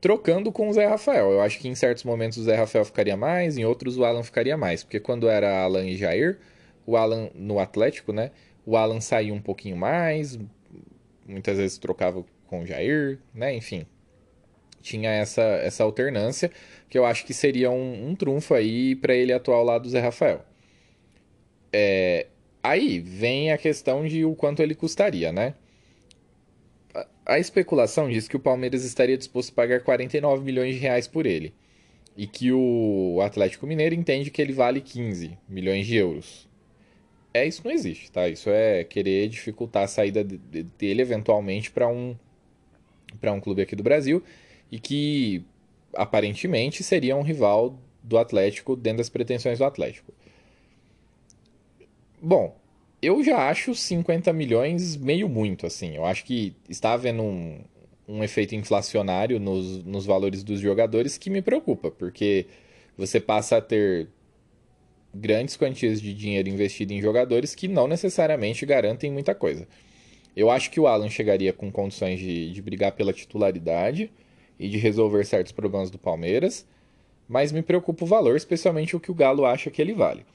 trocando 0.01 0.51
com 0.51 0.69
o 0.69 0.73
Zé 0.73 0.85
Rafael. 0.85 1.31
Eu 1.31 1.41
acho 1.41 1.59
que 1.59 1.67
em 1.67 1.75
certos 1.75 2.03
momentos 2.03 2.37
o 2.37 2.43
Zé 2.43 2.55
Rafael 2.55 2.85
ficaria 2.85 3.15
mais, 3.15 3.57
em 3.57 3.65
outros 3.65 3.97
o 3.97 4.05
Alan 4.05 4.23
ficaria 4.23 4.57
mais. 4.57 4.83
Porque 4.83 4.99
quando 4.99 5.29
era 5.29 5.63
Alan 5.63 5.85
e 5.85 5.95
Jair, 5.95 6.39
o 6.85 6.97
Alan 6.97 7.29
no 7.35 7.59
Atlético, 7.59 8.11
né? 8.11 8.31
O 8.65 8.75
Alan 8.77 9.01
saía 9.01 9.33
um 9.33 9.41
pouquinho 9.41 9.77
mais, 9.77 10.39
muitas 11.27 11.57
vezes 11.57 11.77
trocava 11.77 12.25
com 12.47 12.63
o 12.63 12.65
Jair, 12.65 13.19
né? 13.33 13.55
Enfim 13.55 13.85
tinha 14.83 15.09
essa, 15.09 15.41
essa 15.41 15.83
alternância, 15.83 16.51
que 16.89 16.97
eu 16.97 17.05
acho 17.05 17.25
que 17.25 17.33
seria 17.33 17.71
um, 17.71 18.09
um 18.09 18.15
trunfo 18.15 18.53
aí 18.53 18.95
para 18.95 19.15
ele 19.15 19.33
atuar 19.33 19.55
ao 19.55 19.63
lado 19.63 19.83
do 19.83 19.89
Zé 19.89 19.99
Rafael. 19.99 20.45
É, 21.71 22.27
aí 22.61 22.99
vem 22.99 23.51
a 23.51 23.57
questão 23.57 24.05
de 24.05 24.25
o 24.25 24.35
quanto 24.35 24.61
ele 24.61 24.75
custaria, 24.75 25.31
né? 25.31 25.55
A, 26.93 27.07
a 27.25 27.39
especulação 27.39 28.09
diz 28.09 28.27
que 28.27 28.35
o 28.35 28.39
Palmeiras 28.39 28.83
estaria 28.83 29.17
disposto 29.17 29.51
a 29.51 29.55
pagar 29.55 29.81
49 29.81 30.43
milhões 30.43 30.75
de 30.75 30.81
reais 30.81 31.07
por 31.07 31.25
ele. 31.25 31.53
E 32.15 32.27
que 32.27 32.51
o 32.51 33.19
Atlético 33.23 33.65
Mineiro 33.65 33.95
entende 33.95 34.29
que 34.29 34.39
ele 34.39 34.53
vale 34.53 34.81
15 34.81 35.35
milhões 35.49 35.87
de 35.87 35.95
euros. 35.95 36.47
É, 37.33 37.47
isso 37.47 37.63
não 37.65 37.71
existe, 37.71 38.11
tá? 38.11 38.29
Isso 38.29 38.49
é 38.51 38.83
querer 38.83 39.27
dificultar 39.29 39.83
a 39.83 39.87
saída 39.87 40.23
dele 40.23 41.01
eventualmente 41.01 41.71
para 41.71 41.87
um 41.87 42.15
para 43.19 43.31
um 43.31 43.39
clube 43.39 43.61
aqui 43.61 43.75
do 43.75 43.83
Brasil 43.83 44.23
e 44.73 44.79
que 44.79 45.45
aparentemente 45.93 46.83
seria 46.83 47.15
um 47.15 47.21
rival 47.21 47.77
do 48.01 48.17
Atlético 48.17 48.75
dentro 48.75 48.97
das 48.97 49.09
pretensões 49.09 49.59
do 49.59 49.65
Atlético. 49.65 50.11
Bom, 52.19 52.57
eu 52.99 53.23
já 53.23 53.47
acho 53.49 53.75
50 53.75 54.33
milhões 54.33 54.97
meio 54.97 55.29
muito, 55.29 55.67
assim. 55.67 55.95
Eu 55.95 56.03
acho 56.03 56.25
que 56.25 56.55
está 56.67 56.93
havendo 56.93 57.21
um, 57.21 57.59
um 58.07 58.23
efeito 58.23 58.55
inflacionário 58.55 59.39
nos, 59.39 59.83
nos 59.83 60.07
valores 60.07 60.43
dos 60.43 60.59
jogadores 60.59 61.19
que 61.19 61.29
me 61.29 61.43
preocupa, 61.43 61.91
porque 61.91 62.47
você 62.97 63.19
passa 63.19 63.57
a 63.57 63.61
ter 63.61 64.07
grandes 65.13 65.55
quantias 65.55 66.01
de 66.01 66.15
dinheiro 66.15 66.49
investido 66.49 66.93
em 66.93 66.99
jogadores 66.99 67.53
que 67.53 67.67
não 67.67 67.87
necessariamente 67.87 68.65
garantem 68.65 69.11
muita 69.11 69.35
coisa. 69.35 69.67
Eu 70.35 70.49
acho 70.49 70.71
que 70.71 70.79
o 70.79 70.87
Alan 70.87 71.11
chegaria 71.11 71.53
com 71.53 71.71
condições 71.71 72.17
de, 72.17 72.51
de 72.51 72.59
brigar 72.59 72.93
pela 72.93 73.13
titularidade 73.13 74.09
e 74.59 74.69
de 74.69 74.77
resolver 74.77 75.25
certos 75.25 75.51
problemas 75.51 75.89
do 75.89 75.97
Palmeiras, 75.97 76.65
mas 77.27 77.51
me 77.51 77.61
preocupa 77.61 78.03
o 78.03 78.07
valor, 78.07 78.35
especialmente 78.35 78.95
o 78.95 78.99
que 78.99 79.11
o 79.11 79.15
Galo 79.15 79.45
acha 79.45 79.71
que 79.71 79.81
ele 79.81 79.93
vale. 79.93 80.25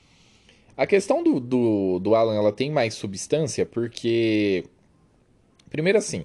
A 0.76 0.86
questão 0.86 1.22
do, 1.22 1.40
do, 1.40 1.98
do 1.98 2.14
Alan 2.14 2.36
ela 2.36 2.52
tem 2.52 2.70
mais 2.70 2.94
substância 2.94 3.66
porque, 3.66 4.64
primeiro 5.68 5.98
assim, 5.98 6.24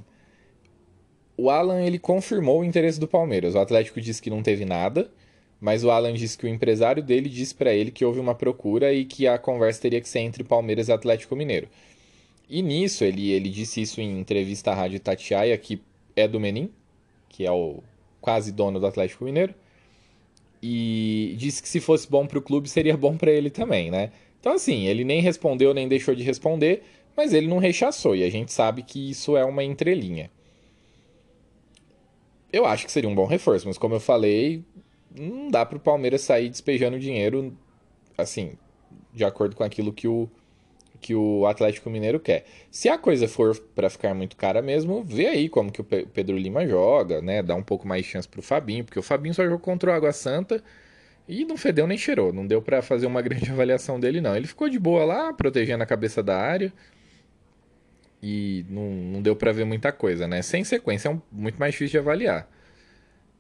o 1.36 1.50
Alan 1.50 1.82
ele 1.82 1.98
confirmou 1.98 2.62
o 2.62 2.64
interesse 2.64 3.00
do 3.00 3.08
Palmeiras. 3.08 3.56
O 3.56 3.60
Atlético 3.60 4.00
disse 4.00 4.22
que 4.22 4.30
não 4.30 4.44
teve 4.44 4.64
nada, 4.64 5.10
mas 5.60 5.84
o 5.84 5.90
Alan 5.90 6.14
disse 6.14 6.38
que 6.38 6.46
o 6.46 6.50
empresário 6.50 7.02
dele 7.02 7.30
disse 7.30 7.56
para 7.56 7.74
ele 7.74 7.90
que 7.90 8.06
houve 8.06 8.20
uma 8.20 8.36
procura 8.36 8.94
e 8.94 9.06
que 9.06 9.28
a 9.28 9.40
conversa 9.40 9.82
teria 9.82 10.02
que 10.02 10.10
ser 10.10 10.20
entre 10.20 10.44
Palmeiras 10.44 10.88
e 10.88 10.92
Atlético 10.92 11.36
Mineiro. 11.36 11.68
E 12.48 12.62
nisso, 12.62 13.04
ele, 13.04 13.32
ele 13.32 13.50
disse 13.50 13.82
isso 13.82 14.00
em 14.02 14.20
entrevista 14.20 14.72
à 14.72 14.76
Rádio 14.76 15.00
Tatiaia, 15.00 15.58
que 15.58 15.82
é 16.16 16.28
do 16.28 16.40
Menin, 16.40 16.70
que 17.34 17.46
é 17.46 17.52
o 17.52 17.84
quase 18.22 18.52
dono 18.52 18.80
do 18.80 18.86
Atlético 18.86 19.25
Mineiro, 19.25 19.54
e 20.62 21.36
disse 21.38 21.62
que 21.62 21.68
se 21.68 21.82
fosse 21.82 22.10
bom 22.10 22.25
para 22.25 22.40
o 22.40 22.42
clube 22.42 22.70
seria 22.70 22.96
bom 22.96 23.18
para 23.18 23.32
ele 23.32 23.50
também, 23.50 23.92
né? 23.92 24.12
Então 24.40 24.54
assim, 24.54 24.86
ele 24.86 25.04
nem 25.04 25.20
respondeu 25.20 25.74
nem 25.74 25.90
deixou 25.90 26.16
de 26.16 26.24
responder, 26.24 26.84
mas 27.18 27.34
ele 27.34 27.48
não 27.48 27.58
rechaçou 27.58 28.16
e 28.16 28.24
a 28.24 28.30
gente 28.30 28.54
sabe 28.54 28.84
que 28.84 29.10
isso 29.12 29.36
é 29.36 29.44
uma 29.44 29.63
entrelinha. 29.63 30.32
Eu 32.52 32.66
acho 32.66 32.86
que 32.86 32.92
seria 32.92 33.10
um 33.10 33.16
bom 33.16 33.25
reforço, 33.25 33.68
mas 33.68 33.80
como 33.80 33.96
eu 33.96 34.00
falei, 34.00 34.63
não 35.13 35.50
dá 35.50 35.66
para 35.66 35.78
o 35.78 35.82
Palmeiras 35.82 36.22
sair 36.22 36.50
despejando 36.50 37.00
dinheiro 37.00 37.58
assim, 38.18 38.54
de 39.12 39.25
acordo 39.25 39.56
com 39.56 39.63
aquilo 39.63 39.92
que 39.92 40.08
o 40.08 40.30
que 41.04 41.14
o 41.14 41.46
Atlético 41.46 41.90
Mineiro 41.90 42.20
quer. 42.20 42.46
Se 42.72 42.88
a 42.88 42.98
coisa 42.98 43.28
for 43.28 43.60
para 43.76 43.90
ficar 43.90 44.14
muito 44.14 44.38
cara 44.38 44.62
mesmo, 44.62 45.04
vê 45.04 45.28
aí 45.28 45.50
como 45.50 45.70
que 45.72 45.82
o 45.82 45.84
Pedro 45.84 46.38
Lima 46.38 46.66
joga, 46.66 47.22
né? 47.22 47.44
Dá 47.44 47.54
um 47.56 47.62
pouco 47.62 47.86
mais 47.86 48.06
de 48.06 48.12
chance 48.12 48.28
pro 48.28 48.42
Fabinho, 48.42 48.86
porque 48.86 48.98
o 48.98 49.04
Fabinho 49.04 49.34
só 49.34 49.44
jogou 49.44 49.60
contra 49.60 49.92
o 49.92 49.94
Água 49.94 50.14
Santa 50.14 50.64
e 51.28 51.44
não 51.44 51.58
fedeu 51.58 51.86
nem 51.86 51.98
cheirou. 51.98 52.32
Não 52.32 52.48
deu 52.48 52.62
para 52.62 52.82
fazer 52.82 53.06
uma 53.06 53.22
grande 53.22 53.52
avaliação 53.52 54.00
dele, 54.00 54.22
não. 54.22 54.36
Ele 54.36 54.48
ficou 54.48 54.70
de 54.70 54.80
boa 54.80 55.04
lá, 55.04 55.34
protegendo 55.34 55.84
a 55.84 55.86
cabeça 55.86 56.24
da 56.24 56.38
área. 56.38 56.72
E 58.22 58.66
não, 58.70 58.90
não 58.90 59.22
deu 59.22 59.36
para 59.36 59.52
ver 59.52 59.66
muita 59.66 59.92
coisa, 59.92 60.26
né? 60.26 60.42
Sem 60.42 60.64
sequência 60.64 61.10
é 61.10 61.12
um, 61.12 61.22
muito 61.30 61.60
mais 61.60 61.74
difícil 61.74 61.92
de 61.92 61.98
avaliar. 61.98 62.50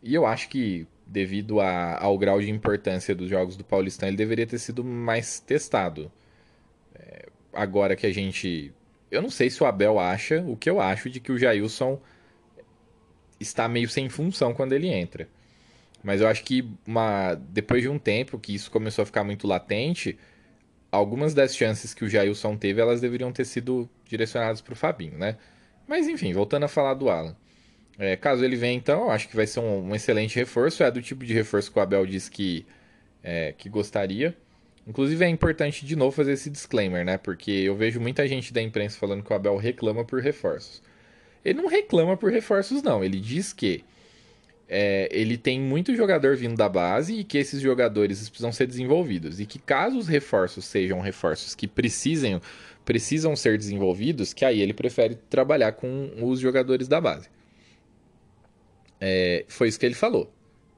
E 0.01 0.13
eu 0.13 0.25
acho 0.25 0.49
que, 0.49 0.85
devido 1.07 1.61
a, 1.61 1.97
ao 1.97 2.17
grau 2.17 2.41
de 2.41 2.51
importância 2.51 3.15
dos 3.15 3.29
jogos 3.29 3.55
do 3.55 3.63
Paulistão, 3.63 4.09
ele 4.09 4.17
deveria 4.17 4.45
ter 4.45 4.59
sido 4.59 4.83
mais 4.83 5.39
testado. 5.39 6.11
Agora 7.53 7.95
que 7.95 8.05
a 8.05 8.13
gente. 8.13 8.73
Eu 9.11 9.21
não 9.21 9.29
sei 9.29 9.49
se 9.49 9.61
o 9.61 9.65
Abel 9.65 9.99
acha 9.99 10.41
o 10.47 10.57
que 10.57 10.69
eu 10.69 10.81
acho 10.81 11.09
de 11.09 11.19
que 11.19 11.31
o 11.31 11.37
Jailson 11.37 11.99
está 13.39 13.67
meio 13.67 13.87
sem 13.87 14.09
função 14.09 14.53
quando 14.53 14.73
ele 14.73 14.87
entra. 14.87 15.27
Mas 16.03 16.21
eu 16.21 16.27
acho 16.27 16.43
que 16.43 16.67
uma, 16.85 17.35
depois 17.35 17.81
de 17.81 17.89
um 17.89 17.99
tempo 17.99 18.39
que 18.39 18.53
isso 18.53 18.69
começou 18.71 19.03
a 19.03 19.05
ficar 19.05 19.23
muito 19.23 19.47
latente, 19.47 20.17
algumas 20.91 21.33
das 21.33 21.55
chances 21.55 21.93
que 21.93 22.03
o 22.03 22.09
Jailson 22.09 22.57
teve, 22.57 22.81
elas 22.81 22.99
deveriam 22.99 23.31
ter 23.31 23.45
sido 23.45 23.89
direcionadas 24.05 24.61
para 24.61 24.73
o 24.73 24.75
Fabinho, 24.75 25.17
né? 25.17 25.37
Mas 25.87 26.07
enfim, 26.07 26.33
voltando 26.33 26.63
a 26.63 26.67
falar 26.67 26.93
do 26.93 27.09
Alan. 27.09 27.35
É, 27.97 28.15
caso 28.15 28.43
ele 28.43 28.55
venha, 28.55 28.73
então, 28.73 29.09
acho 29.11 29.29
que 29.29 29.35
vai 29.35 29.45
ser 29.45 29.59
um, 29.59 29.89
um, 29.89 29.95
excelente 29.95 30.35
reforço. 30.35 30.83
É 30.83 30.91
do 30.91 31.01
tipo 31.01 31.23
de 31.25 31.33
reforço 31.33 31.71
que 31.71 31.77
o 31.77 31.81
Abel 31.81 32.05
disse 32.05 32.29
que, 32.29 32.65
é, 33.23 33.53
que 33.53 33.69
gostaria. 33.69 34.35
Inclusive 34.85 35.23
é 35.23 35.29
importante 35.29 35.85
de 35.85 35.95
novo 35.95 36.11
fazer 36.11 36.33
esse 36.33 36.49
disclaimer, 36.49 37.05
né? 37.05 37.17
Porque 37.17 37.51
eu 37.51 37.75
vejo 37.75 38.01
muita 38.01 38.27
gente 38.27 38.53
da 38.53 38.61
imprensa 38.61 38.97
falando 38.97 39.23
que 39.23 39.31
o 39.31 39.35
Abel 39.35 39.55
reclama 39.55 40.03
por 40.03 40.21
reforços. 40.21 40.81
Ele 41.43 41.61
não 41.61 41.69
reclama 41.69 42.17
por 42.17 42.31
reforços, 42.31 42.81
não. 42.81 43.03
Ele 43.03 43.19
diz 43.19 43.53
que 43.53 43.83
é, 44.67 45.07
ele 45.11 45.37
tem 45.37 45.59
muito 45.59 45.95
jogador 45.95 46.35
vindo 46.35 46.55
da 46.55 46.67
base 46.67 47.13
e 47.19 47.23
que 47.23 47.37
esses 47.37 47.61
jogadores 47.61 48.27
precisam 48.27 48.51
ser 48.51 48.65
desenvolvidos. 48.65 49.39
E 49.39 49.45
que 49.45 49.59
caso 49.59 49.97
os 49.97 50.07
reforços 50.07 50.65
sejam 50.65 50.99
reforços 50.99 51.53
que 51.53 51.67
precisem, 51.67 52.41
precisam 52.83 53.35
ser 53.35 53.55
desenvolvidos, 53.57 54.33
que 54.33 54.43
aí 54.43 54.61
ele 54.61 54.73
prefere 54.73 55.15
trabalhar 55.29 55.73
com 55.73 56.11
os 56.21 56.39
jogadores 56.39 56.87
da 56.87 56.99
base. 56.99 57.29
É, 58.99 59.45
foi 59.47 59.67
isso 59.67 59.79
que 59.79 59.85
ele 59.85 59.95
falou. 59.95 60.32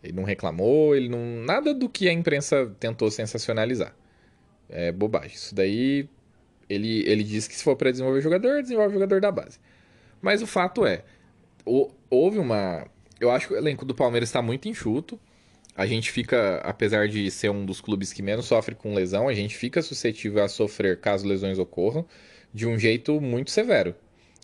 Ele 0.06 0.14
não 0.14 0.24
reclamou, 0.24 0.96
ele 0.96 1.10
não. 1.10 1.20
Nada 1.44 1.74
do 1.74 1.90
que 1.90 2.08
a 2.08 2.14
imprensa 2.14 2.74
tentou 2.80 3.12
sensacionalizar. 3.12 3.96
É 4.70 4.92
bobagem. 4.92 5.36
Isso 5.36 5.54
daí. 5.54 6.10
Ele, 6.68 7.04
ele 7.08 7.24
disse 7.24 7.48
que 7.48 7.56
se 7.56 7.64
for 7.64 7.76
para 7.76 7.92
desenvolver 7.92 8.22
jogador, 8.22 8.62
desenvolve 8.62 8.94
jogador 8.94 9.22
da 9.22 9.32
base. 9.32 9.60
Mas 10.22 10.42
o 10.42 10.48
fato 10.48 10.86
é. 10.86 11.04
Houve 12.10 12.40
uma 12.40 12.88
eu 13.20 13.32
acho 13.32 13.48
que 13.48 13.54
o 13.54 13.58
elenco 13.58 13.86
do 13.86 13.96
Palmeiras 13.96 14.30
está 14.30 14.42
muito 14.42 14.68
enxuto. 14.68 15.20
A 15.76 15.86
gente 15.86 16.12
fica, 16.12 16.58
apesar 16.58 17.08
de 17.08 17.30
ser 17.30 17.50
um 17.50 17.66
dos 17.66 17.82
clubes 17.82 18.14
que 18.14 18.22
menos 18.22 18.46
sofre 18.46 18.76
com 18.76 18.94
lesão, 18.94 19.28
a 19.28 19.34
gente 19.34 19.56
fica 19.56 19.82
suscetível 19.82 20.44
a 20.44 20.48
sofrer 20.48 21.00
caso 21.00 21.28
lesões 21.28 21.60
ocorram 21.60 22.06
de 22.54 22.66
um 22.66 22.80
jeito 22.80 23.20
muito 23.20 23.52
severo. 23.52 23.94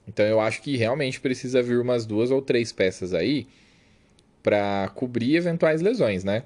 Então 0.07 0.25
eu 0.25 0.41
acho 0.41 0.61
que 0.61 0.75
realmente 0.75 1.21
precisa 1.21 1.61
vir 1.61 1.79
umas 1.79 2.05
duas 2.05 2.31
ou 2.31 2.41
três 2.41 2.71
peças 2.71 3.13
aí 3.13 3.47
para 4.41 4.89
cobrir 4.95 5.35
eventuais 5.35 5.81
lesões, 5.81 6.23
né? 6.23 6.43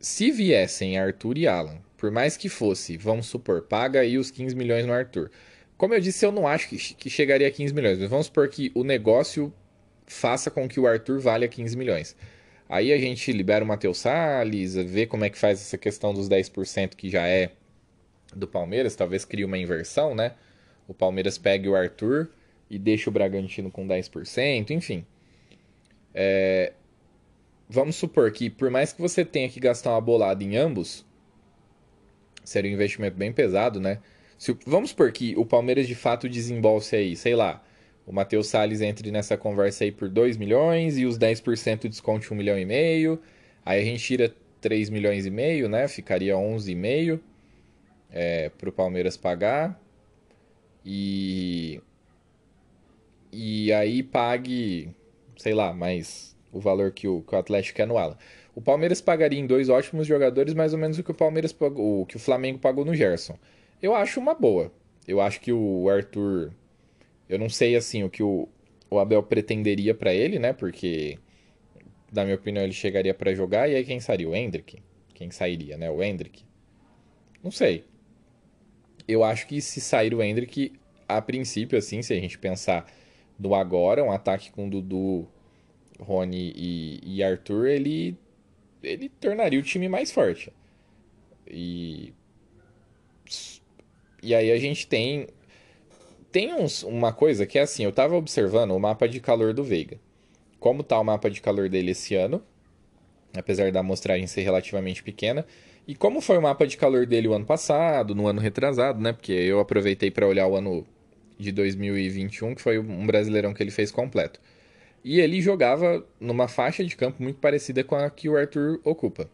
Se 0.00 0.30
viessem 0.30 0.98
Arthur 0.98 1.38
e 1.38 1.46
Alan, 1.46 1.78
por 1.96 2.10
mais 2.10 2.36
que 2.36 2.48
fosse, 2.48 2.96
vamos 2.96 3.26
supor, 3.26 3.62
paga 3.62 4.00
aí 4.00 4.18
os 4.18 4.30
15 4.30 4.56
milhões 4.56 4.84
no 4.84 4.92
Arthur. 4.92 5.30
Como 5.76 5.94
eu 5.94 6.00
disse, 6.00 6.24
eu 6.24 6.32
não 6.32 6.46
acho 6.46 6.68
que, 6.68 6.76
que 6.94 7.08
chegaria 7.08 7.46
a 7.46 7.50
15 7.50 7.72
milhões, 7.72 7.98
mas 7.98 8.10
vamos 8.10 8.26
supor 8.26 8.48
que 8.48 8.72
o 8.74 8.82
negócio 8.82 9.52
faça 10.06 10.50
com 10.50 10.68
que 10.68 10.80
o 10.80 10.86
Arthur 10.86 11.20
valha 11.20 11.46
15 11.46 11.76
milhões. 11.76 12.16
Aí 12.68 12.92
a 12.92 12.98
gente 12.98 13.30
libera 13.32 13.64
o 13.64 13.68
Matheus 13.68 13.98
Salles, 13.98 14.74
vê 14.74 15.06
como 15.06 15.24
é 15.24 15.30
que 15.30 15.38
faz 15.38 15.60
essa 15.60 15.76
questão 15.76 16.12
dos 16.12 16.28
10% 16.28 16.94
que 16.96 17.08
já 17.08 17.26
é 17.26 17.50
do 18.34 18.48
Palmeiras, 18.48 18.96
talvez 18.96 19.24
crie 19.24 19.44
uma 19.44 19.58
inversão, 19.58 20.14
né? 20.14 20.32
O 20.88 20.94
Palmeiras 20.94 21.38
pegue 21.38 21.68
o 21.68 21.76
Arthur 21.76 22.28
e 22.70 22.78
deixa 22.78 23.10
o 23.10 23.12
Bragantino 23.12 23.70
com 23.70 23.86
10%, 23.86 24.70
enfim. 24.70 25.04
É... 26.14 26.72
Vamos 27.68 27.96
supor 27.96 28.30
que, 28.32 28.50
por 28.50 28.70
mais 28.70 28.92
que 28.92 29.00
você 29.00 29.24
tenha 29.24 29.48
que 29.48 29.58
gastar 29.58 29.92
uma 29.92 30.00
bolada 30.00 30.44
em 30.44 30.56
ambos, 30.56 31.06
seria 32.44 32.70
um 32.70 32.74
investimento 32.74 33.16
bem 33.16 33.32
pesado, 33.32 33.80
né? 33.80 33.98
Se, 34.36 34.56
vamos 34.66 34.90
supor 34.90 35.10
que 35.12 35.34
o 35.36 35.46
Palmeiras 35.46 35.86
de 35.86 35.94
fato 35.94 36.28
desembolse 36.28 36.96
aí, 36.96 37.16
sei 37.16 37.34
lá, 37.34 37.62
o 38.06 38.12
Matheus 38.12 38.48
Salles 38.48 38.80
entre 38.80 39.10
nessa 39.10 39.36
conversa 39.36 39.84
aí 39.84 39.92
por 39.92 40.08
2 40.08 40.36
milhões 40.36 40.98
e 40.98 41.06
os 41.06 41.18
10% 41.18 41.88
desconte 41.88 42.32
1 42.32 42.36
milhão 42.36 42.58
e 42.58 42.64
meio. 42.64 43.20
Aí 43.64 43.80
a 43.80 43.84
gente 43.84 44.02
tira 44.02 44.34
3 44.60 44.90
milhões 44.90 45.26
e 45.26 45.30
meio, 45.30 45.68
né? 45.68 45.86
Ficaria 45.88 46.34
11,5 46.34 47.20
é, 48.10 48.48
para 48.50 48.68
o 48.68 48.72
Palmeiras 48.72 49.16
pagar. 49.16 49.80
E, 50.84 51.80
e 53.32 53.72
aí 53.72 54.02
pague, 54.02 54.90
sei 55.42 55.54
lá, 55.54 55.72
mais 55.72 56.36
o 56.52 56.60
valor 56.60 56.92
que 56.92 57.08
o, 57.08 57.22
que 57.22 57.34
o 57.34 57.38
Atlético 57.38 57.76
quer 57.76 57.86
no 57.86 57.98
Ala. 57.98 58.16
O 58.54 58.60
Palmeiras 58.60 59.00
pagaria 59.00 59.38
em 59.38 59.46
dois 59.46 59.68
ótimos 59.68 60.06
jogadores 60.06 60.54
mais 60.54 60.72
ou 60.72 60.78
menos 60.78 60.98
o 60.98 61.02
que 61.02 61.10
o 61.10 61.14
Palmeiras 61.14 61.52
pagou, 61.52 62.02
o 62.02 62.06
que 62.06 62.16
o 62.16 62.20
Flamengo 62.20 62.58
pagou 62.58 62.84
no 62.84 62.94
Gerson. 62.94 63.38
Eu 63.80 63.94
acho 63.94 64.20
uma 64.20 64.34
boa. 64.34 64.72
Eu 65.06 65.20
acho 65.20 65.40
que 65.40 65.52
o 65.52 65.88
Arthur 65.88 66.52
eu 67.32 67.38
não 67.38 67.48
sei, 67.48 67.74
assim, 67.76 68.04
o 68.04 68.10
que 68.10 68.22
o, 68.22 68.46
o 68.90 68.98
Abel 68.98 69.22
pretenderia 69.22 69.94
para 69.94 70.12
ele, 70.12 70.38
né? 70.38 70.52
Porque, 70.52 71.18
na 72.12 72.24
minha 72.24 72.36
opinião, 72.36 72.62
ele 72.62 72.74
chegaria 72.74 73.14
para 73.14 73.34
jogar. 73.34 73.70
E 73.70 73.74
aí 73.74 73.84
quem 73.84 74.00
sairia? 74.00 74.28
O 74.28 74.36
Hendrick? 74.36 74.78
Quem 75.14 75.30
sairia, 75.30 75.78
né? 75.78 75.90
O 75.90 76.02
Hendrick? 76.02 76.44
Não 77.42 77.50
sei. 77.50 77.84
Eu 79.08 79.24
acho 79.24 79.46
que 79.46 79.62
se 79.62 79.80
sair 79.80 80.14
o 80.14 80.22
Hendrick, 80.22 80.74
a 81.08 81.22
princípio, 81.22 81.78
assim, 81.78 82.02
se 82.02 82.12
a 82.12 82.20
gente 82.20 82.38
pensar 82.38 82.86
no 83.42 83.54
agora, 83.54 84.04
um 84.04 84.12
ataque 84.12 84.50
com 84.52 84.68
Dudu, 84.68 85.26
Rony 85.98 86.52
e, 86.54 87.00
e 87.02 87.22
Arthur, 87.22 87.66
ele, 87.66 88.16
ele 88.82 89.08
tornaria 89.08 89.58
o 89.58 89.62
time 89.62 89.88
mais 89.88 90.12
forte. 90.12 90.52
E, 91.46 92.12
e 94.22 94.34
aí 94.34 94.50
a 94.50 94.58
gente 94.58 94.86
tem 94.86 95.26
tem 96.30 96.54
uns, 96.54 96.82
uma 96.82 97.12
coisa 97.12 97.44
que 97.44 97.58
é 97.58 97.62
assim, 97.62 97.84
eu 97.84 97.90
estava 97.90 98.16
observando 98.16 98.70
o 98.70 98.80
mapa 98.80 99.06
de 99.06 99.20
calor 99.20 99.52
do 99.52 99.62
Veiga. 99.62 100.00
Como 100.58 100.82
tá 100.82 100.98
o 100.98 101.04
mapa 101.04 101.28
de 101.28 101.42
calor 101.42 101.68
dele 101.68 101.90
esse 101.90 102.14
ano, 102.14 102.42
apesar 103.36 103.70
da 103.70 103.80
amostragem 103.80 104.26
ser 104.26 104.40
relativamente 104.40 105.02
pequena, 105.02 105.44
e 105.86 105.94
como 105.94 106.20
foi 106.22 106.38
o 106.38 106.42
mapa 106.42 106.66
de 106.66 106.76
calor 106.76 107.04
dele 107.06 107.28
o 107.28 107.34
ano 107.34 107.44
passado, 107.44 108.14
no 108.14 108.26
ano 108.26 108.40
retrasado, 108.40 109.00
né? 109.00 109.12
Porque 109.12 109.32
eu 109.32 109.60
aproveitei 109.60 110.10
para 110.10 110.26
olhar 110.26 110.46
o 110.46 110.56
ano 110.56 110.86
de 111.42 111.52
2021, 111.52 112.54
que 112.54 112.62
foi 112.62 112.78
um 112.78 113.06
brasileirão 113.06 113.52
que 113.52 113.62
ele 113.62 113.70
fez 113.70 113.90
completo. 113.90 114.40
E 115.04 115.20
ele 115.20 115.40
jogava 115.42 116.06
numa 116.20 116.48
faixa 116.48 116.84
de 116.84 116.96
campo 116.96 117.22
muito 117.22 117.38
parecida 117.38 117.82
com 117.82 117.96
a 117.96 118.08
que 118.08 118.28
o 118.28 118.36
Arthur 118.36 118.80
ocupa. 118.84 119.28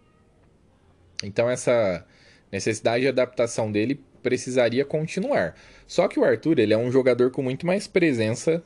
Então 1.23 1.49
essa 1.49 2.07
necessidade 2.51 3.03
de 3.03 3.09
adaptação 3.09 3.71
dele 3.71 4.01
precisaria 4.23 4.85
continuar. 4.85 5.55
Só 5.87 6.09
que 6.09 6.19
o 6.19 6.25
Arthur 6.25 6.59
ele 6.59 6.73
é 6.73 6.79
um 6.79 6.91
jogador 6.91 7.31
com 7.31 7.43
muito 7.43 7.67
mais 7.67 7.87
presença 7.87 8.63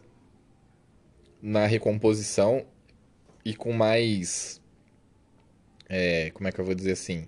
na 1.42 1.66
recomposição 1.66 2.64
e 3.44 3.54
com 3.54 3.72
mais. 3.72 4.60
É, 5.88 6.30
como 6.30 6.48
é 6.48 6.52
que 6.52 6.60
eu 6.60 6.64
vou 6.64 6.74
dizer 6.74 6.92
assim? 6.92 7.26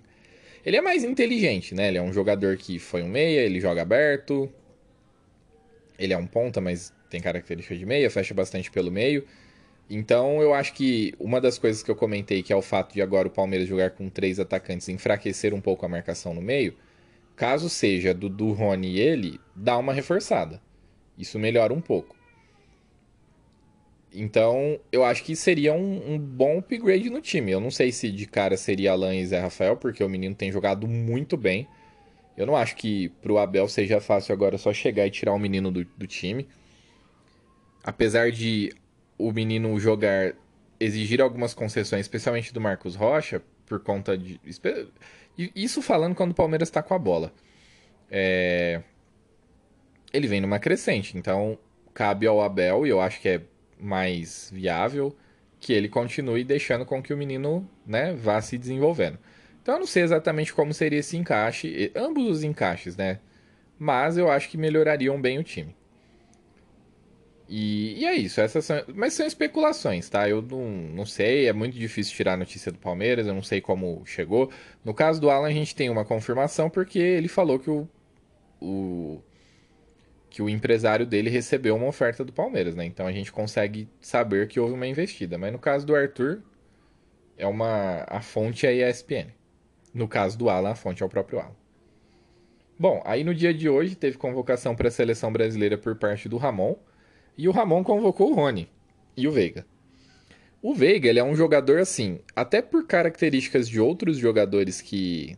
Ele 0.65 0.77
é 0.77 0.81
mais 0.81 1.03
inteligente, 1.03 1.75
né? 1.75 1.89
Ele 1.89 1.97
é 1.97 2.01
um 2.01 2.11
jogador 2.11 2.57
que 2.57 2.79
foi 2.79 3.03
um 3.03 3.07
meia, 3.07 3.41
ele 3.41 3.59
joga 3.59 3.81
aberto. 3.81 4.51
Ele 5.97 6.13
é 6.13 6.17
um 6.17 6.27
ponta, 6.27 6.59
mas 6.61 6.93
tem 7.09 7.21
característica 7.21 7.75
de 7.75 7.85
meia, 7.85 8.09
fecha 8.09 8.33
bastante 8.33 8.69
pelo 8.71 8.91
meio. 8.91 9.25
Então 9.89 10.41
eu 10.41 10.53
acho 10.53 10.73
que 10.73 11.13
uma 11.19 11.39
das 11.39 11.57
coisas 11.57 11.83
que 11.83 11.91
eu 11.91 11.95
comentei, 11.95 12.41
que 12.41 12.51
é 12.51 12.55
o 12.55 12.61
fato 12.61 12.93
de 12.93 13.01
agora 13.01 13.27
o 13.27 13.31
Palmeiras 13.31 13.67
jogar 13.67 13.91
com 13.91 14.09
três 14.09 14.39
atacantes 14.39 14.89
enfraquecer 14.89 15.53
um 15.53 15.61
pouco 15.61 15.85
a 15.85 15.89
marcação 15.89 16.33
no 16.33 16.41
meio, 16.41 16.75
Caso 17.35 17.69
seja 17.69 18.13
do, 18.13 18.29
do 18.29 18.53
Rony 18.53 18.91
e 18.91 18.99
ele, 18.99 19.39
dá 19.53 19.77
uma 19.77 19.91
reforçada. 19.91 20.61
Isso 21.17 21.37
melhora 21.37 21.73
um 21.73 21.81
pouco. 21.81 22.15
Então, 24.13 24.79
eu 24.89 25.03
acho 25.03 25.21
que 25.23 25.35
seria 25.35 25.73
um, 25.73 26.13
um, 26.13 26.17
bom 26.17 26.59
upgrade 26.59 27.09
no 27.09 27.19
time. 27.19 27.51
Eu 27.51 27.59
não 27.59 27.69
sei 27.69 27.91
se 27.91 28.09
de 28.09 28.25
cara 28.25 28.55
seria 28.55 28.93
Alan 28.93 29.13
e 29.13 29.25
Zé 29.25 29.41
Rafael, 29.41 29.75
porque 29.75 30.01
o 30.01 30.09
menino 30.09 30.33
tem 30.33 30.49
jogado 30.49 30.87
muito 30.87 31.35
bem. 31.35 31.67
Eu 32.37 32.45
não 32.45 32.55
acho 32.55 32.75
que 32.75 33.09
pro 33.21 33.37
Abel 33.37 33.67
seja 33.67 34.01
fácil 34.01 34.33
agora 34.33 34.57
só 34.57 34.73
chegar 34.73 35.07
e 35.07 35.11
tirar 35.11 35.33
o 35.33 35.39
menino 35.39 35.71
do, 35.71 35.85
do 35.85 36.07
time. 36.07 36.47
Apesar 37.83 38.31
de 38.31 38.73
o 39.17 39.31
menino 39.31 39.79
jogar, 39.79 40.33
exigir 40.79 41.21
algumas 41.21 41.53
concessões, 41.53 42.01
especialmente 42.01 42.53
do 42.53 42.59
Marcos 42.59 42.95
Rocha, 42.95 43.41
por 43.65 43.79
conta 43.79 44.17
de. 44.17 44.39
Isso 45.55 45.81
falando 45.81 46.15
quando 46.15 46.31
o 46.31 46.35
Palmeiras 46.35 46.67
está 46.67 46.83
com 46.83 46.93
a 46.93 46.99
bola. 46.99 47.33
É... 48.09 48.81
Ele 50.13 50.27
vem 50.27 50.41
numa 50.41 50.59
crescente, 50.59 51.17
então 51.17 51.57
cabe 51.93 52.27
ao 52.27 52.41
Abel, 52.41 52.85
e 52.85 52.89
eu 52.89 52.99
acho 52.99 53.21
que 53.21 53.29
é 53.29 53.41
mais 53.79 54.49
viável, 54.53 55.15
que 55.59 55.73
ele 55.73 55.89
continue 55.89 56.43
deixando 56.43 56.85
com 56.85 57.01
que 57.01 57.13
o 57.13 57.17
menino 57.17 57.69
né, 57.85 58.13
vá 58.13 58.41
se 58.41 58.57
desenvolvendo. 58.57 59.17
Então 59.65 59.77
eu 59.77 59.79
não 59.79 59.87
sei 59.87 60.03
exatamente 60.03 60.53
como 60.53 60.71
seria 60.75 60.99
esse 60.99 61.17
encaixe, 61.17 61.91
ambos 61.95 62.29
os 62.29 62.43
encaixes, 62.43 62.95
né? 62.95 63.19
Mas 63.79 64.15
eu 64.15 64.29
acho 64.29 64.47
que 64.47 64.59
melhorariam 64.59 65.19
bem 65.19 65.39
o 65.39 65.43
time. 65.43 65.75
E, 67.49 67.99
e 67.99 68.05
é 68.05 68.13
isso, 68.13 68.39
essas 68.39 68.63
são, 68.63 68.83
mas 68.93 69.13
são 69.15 69.25
especulações, 69.25 70.07
tá? 70.07 70.29
Eu 70.29 70.39
não, 70.43 70.67
não 70.67 71.03
sei, 71.03 71.47
é 71.47 71.53
muito 71.53 71.75
difícil 71.79 72.15
tirar 72.15 72.33
a 72.33 72.37
notícia 72.37 72.71
do 72.71 72.77
Palmeiras, 72.77 73.25
eu 73.25 73.33
não 73.33 73.41
sei 73.41 73.59
como 73.59 74.03
chegou. 74.05 74.51
No 74.83 74.93
caso 74.93 75.19
do 75.19 75.31
Alan, 75.31 75.47
a 75.47 75.51
gente 75.51 75.75
tem 75.75 75.89
uma 75.89 76.05
confirmação 76.05 76.69
porque 76.69 76.99
ele 76.99 77.27
falou 77.27 77.57
que 77.57 77.71
o, 77.71 77.89
o 78.61 79.19
que 80.29 80.43
o 80.43 80.49
empresário 80.49 81.07
dele 81.07 81.31
recebeu 81.31 81.75
uma 81.75 81.87
oferta 81.87 82.23
do 82.23 82.31
Palmeiras, 82.31 82.75
né? 82.75 82.85
Então 82.85 83.07
a 83.07 83.11
gente 83.11 83.31
consegue 83.31 83.89
saber 83.99 84.47
que 84.47 84.59
houve 84.59 84.75
uma 84.75 84.85
investida. 84.85 85.39
Mas 85.39 85.51
no 85.51 85.57
caso 85.57 85.87
do 85.87 85.95
Arthur, 85.95 86.43
é 87.35 87.47
uma 87.47 88.05
a 88.07 88.21
fonte 88.21 88.67
é 88.67 88.69
a 88.69 88.89
ESPN. 88.91 89.33
No 89.95 90.09
caso 90.09 90.37
do 90.37 90.49
Alan, 90.49 90.71
a 90.71 90.75
fonte 90.75 91.01
é 91.01 91.05
o 91.05 91.09
próprio 91.09 91.39
Alan. 91.39 91.55
Bom, 92.77 93.01
aí 93.05 93.23
no 93.23 93.33
dia 93.33 93.53
de 93.53 93.69
hoje 93.69 93.95
teve 93.95 94.17
convocação 94.17 94.75
para 94.75 94.89
a 94.89 94.91
seleção 94.91 95.31
brasileira 95.31 95.77
por 95.77 95.95
parte 95.95 96.27
do 96.27 96.35
Ramon. 96.35 96.75
E 97.37 97.47
o 97.47 97.51
Ramon 97.51 97.81
convocou 97.81 98.29
o 98.29 98.35
Rony 98.35 98.69
e 99.15 99.25
o 99.25 99.31
Veiga. 99.31 99.65
O 100.61 100.73
Veiga 100.73 101.07
ele 101.07 101.19
é 101.19 101.23
um 101.23 101.33
jogador 101.33 101.79
assim, 101.79 102.19
até 102.35 102.61
por 102.61 102.85
características 102.85 103.69
de 103.69 103.79
outros 103.79 104.17
jogadores 104.17 104.81
que, 104.81 105.37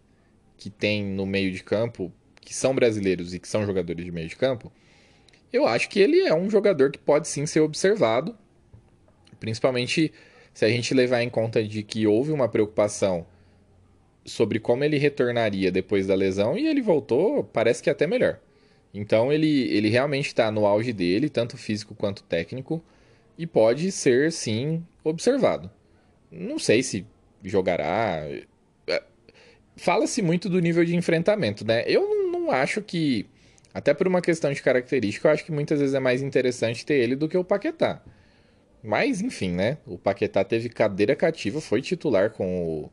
que 0.57 0.71
tem 0.71 1.05
no 1.05 1.27
meio 1.27 1.51
de 1.51 1.63
campo, 1.63 2.11
que 2.41 2.51
são 2.53 2.73
brasileiros 2.73 3.35
e 3.35 3.39
que 3.39 3.47
são 3.47 3.63
jogadores 3.63 4.03
de 4.03 4.11
meio 4.11 4.27
de 4.27 4.35
campo, 4.35 4.71
eu 5.53 5.67
acho 5.67 5.87
que 5.87 5.99
ele 5.99 6.21
é 6.21 6.33
um 6.33 6.49
jogador 6.49 6.91
que 6.91 6.97
pode 6.97 7.27
sim 7.27 7.45
ser 7.45 7.59
observado, 7.59 8.35
principalmente 9.39 10.11
se 10.51 10.65
a 10.65 10.69
gente 10.69 10.95
levar 10.95 11.21
em 11.21 11.29
conta 11.29 11.63
de 11.63 11.83
que 11.83 12.07
houve 12.07 12.31
uma 12.31 12.49
preocupação 12.49 13.27
sobre 14.27 14.59
como 14.59 14.83
ele 14.83 14.97
retornaria 14.97 15.71
depois 15.71 16.05
da 16.05 16.13
lesão 16.13 16.57
e 16.57 16.67
ele 16.67 16.81
voltou, 16.81 17.45
parece 17.45 17.81
que 17.81 17.89
até 17.89 18.05
melhor. 18.05 18.39
Então 18.93 19.31
ele, 19.31 19.73
ele 19.73 19.89
realmente 19.89 20.27
está 20.27 20.51
no 20.51 20.65
auge 20.65 20.91
dele, 20.91 21.29
tanto 21.29 21.57
físico 21.57 21.95
quanto 21.95 22.23
técnico, 22.23 22.83
e 23.37 23.47
pode 23.47 23.91
ser 23.91 24.31
sim 24.31 24.85
observado. 25.03 25.71
Não 26.31 26.59
sei 26.59 26.83
se 26.83 27.05
jogará. 27.43 28.23
Fala-se 29.77 30.21
muito 30.21 30.49
do 30.49 30.59
nível 30.59 30.83
de 30.83 30.95
enfrentamento, 30.95 31.65
né? 31.65 31.83
Eu 31.87 32.01
não, 32.01 32.31
não 32.31 32.51
acho 32.51 32.81
que, 32.81 33.27
até 33.73 33.93
por 33.93 34.07
uma 34.07 34.21
questão 34.21 34.51
de 34.51 34.61
característica, 34.61 35.27
eu 35.27 35.31
acho 35.31 35.45
que 35.45 35.51
muitas 35.51 35.79
vezes 35.79 35.95
é 35.95 35.99
mais 35.99 36.21
interessante 36.21 36.85
ter 36.85 36.95
ele 36.95 37.15
do 37.15 37.29
que 37.29 37.37
o 37.37 37.43
Paquetá. 37.43 38.01
Mas, 38.83 39.21
enfim, 39.21 39.51
né? 39.51 39.77
O 39.85 39.97
Paquetá 39.97 40.43
teve 40.43 40.69
cadeira 40.69 41.15
cativa, 41.15 41.61
foi 41.61 41.81
titular 41.81 42.31
com 42.31 42.63
o, 42.63 42.91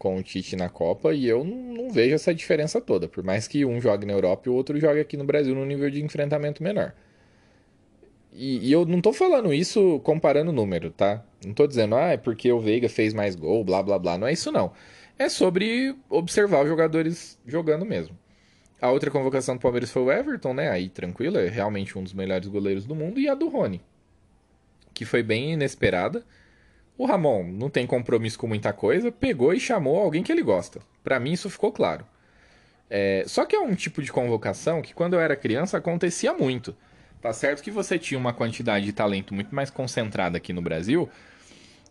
com 0.00 0.16
o 0.16 0.22
Tite 0.22 0.56
na 0.56 0.70
Copa 0.70 1.12
e 1.12 1.28
eu 1.28 1.44
não, 1.44 1.90
vejo 1.90 2.14
essa 2.14 2.34
diferença 2.34 2.80
toda. 2.80 3.06
Por 3.06 3.22
mais 3.22 3.46
que 3.46 3.66
um 3.66 3.78
jogue 3.78 4.06
na 4.06 4.14
Europa 4.14 4.44
e 4.46 4.48
o 4.48 4.54
outro 4.54 4.80
jogue 4.80 4.98
aqui 4.98 5.14
no 5.14 5.24
Brasil 5.24 5.54
no 5.54 5.66
nível 5.66 5.90
de 5.90 6.02
enfrentamento 6.02 6.62
menor. 6.62 6.94
E, 8.32 8.66
e 8.66 8.72
eu 8.72 8.86
não 8.86 9.02
tô 9.02 9.12
falando 9.12 9.52
isso 9.52 10.00
comparando 10.00 10.52
número, 10.52 10.90
tá? 10.90 11.22
Não 11.44 11.52
tô 11.52 11.66
dizendo, 11.66 11.96
ah, 11.96 12.12
é 12.12 12.16
porque 12.16 12.50
o 12.50 12.58
Veiga 12.58 12.88
fez 12.88 13.12
mais 13.12 13.36
gol, 13.36 13.62
blá 13.62 13.82
blá 13.82 13.98
blá. 13.98 14.16
Não 14.16 14.26
é 14.26 14.32
isso 14.32 14.50
não. 14.50 14.72
É 15.18 15.28
sobre 15.28 15.94
observar 16.08 16.62
os 16.62 16.68
jogadores 16.68 17.38
jogando 17.46 17.84
mesmo. 17.84 18.18
A 18.80 18.90
outra 18.90 19.10
convocação 19.10 19.56
do 19.56 19.60
Palmeiras 19.60 19.90
foi 19.90 20.00
o 20.00 20.10
Everton, 20.10 20.54
né? 20.54 20.70
Aí 20.70 20.88
tranquilo, 20.88 21.36
é 21.36 21.46
realmente 21.46 21.98
um 21.98 22.02
dos 22.02 22.14
melhores 22.14 22.48
goleiros 22.48 22.86
do 22.86 22.94
mundo. 22.94 23.20
E 23.20 23.28
a 23.28 23.34
do 23.34 23.48
Rony, 23.48 23.82
que 24.94 25.04
foi 25.04 25.22
bem 25.22 25.52
inesperada 25.52 26.24
o 27.00 27.06
Ramon 27.06 27.44
não 27.44 27.70
tem 27.70 27.86
compromisso 27.86 28.38
com 28.38 28.46
muita 28.46 28.74
coisa, 28.74 29.10
pegou 29.10 29.54
e 29.54 29.58
chamou 29.58 29.98
alguém 29.98 30.22
que 30.22 30.30
ele 30.30 30.42
gosta. 30.42 30.80
Para 31.02 31.18
mim 31.18 31.32
isso 31.32 31.48
ficou 31.48 31.72
claro. 31.72 32.04
É, 32.90 33.24
só 33.26 33.46
que 33.46 33.56
é 33.56 33.58
um 33.58 33.74
tipo 33.74 34.02
de 34.02 34.12
convocação 34.12 34.82
que 34.82 34.92
quando 34.92 35.14
eu 35.14 35.20
era 35.20 35.34
criança 35.34 35.78
acontecia 35.78 36.34
muito. 36.34 36.76
Tá 37.18 37.32
certo 37.32 37.62
que 37.62 37.70
você 37.70 37.98
tinha 37.98 38.20
uma 38.20 38.34
quantidade 38.34 38.84
de 38.84 38.92
talento 38.92 39.32
muito 39.32 39.54
mais 39.54 39.70
concentrada 39.70 40.36
aqui 40.36 40.52
no 40.52 40.60
Brasil, 40.60 41.08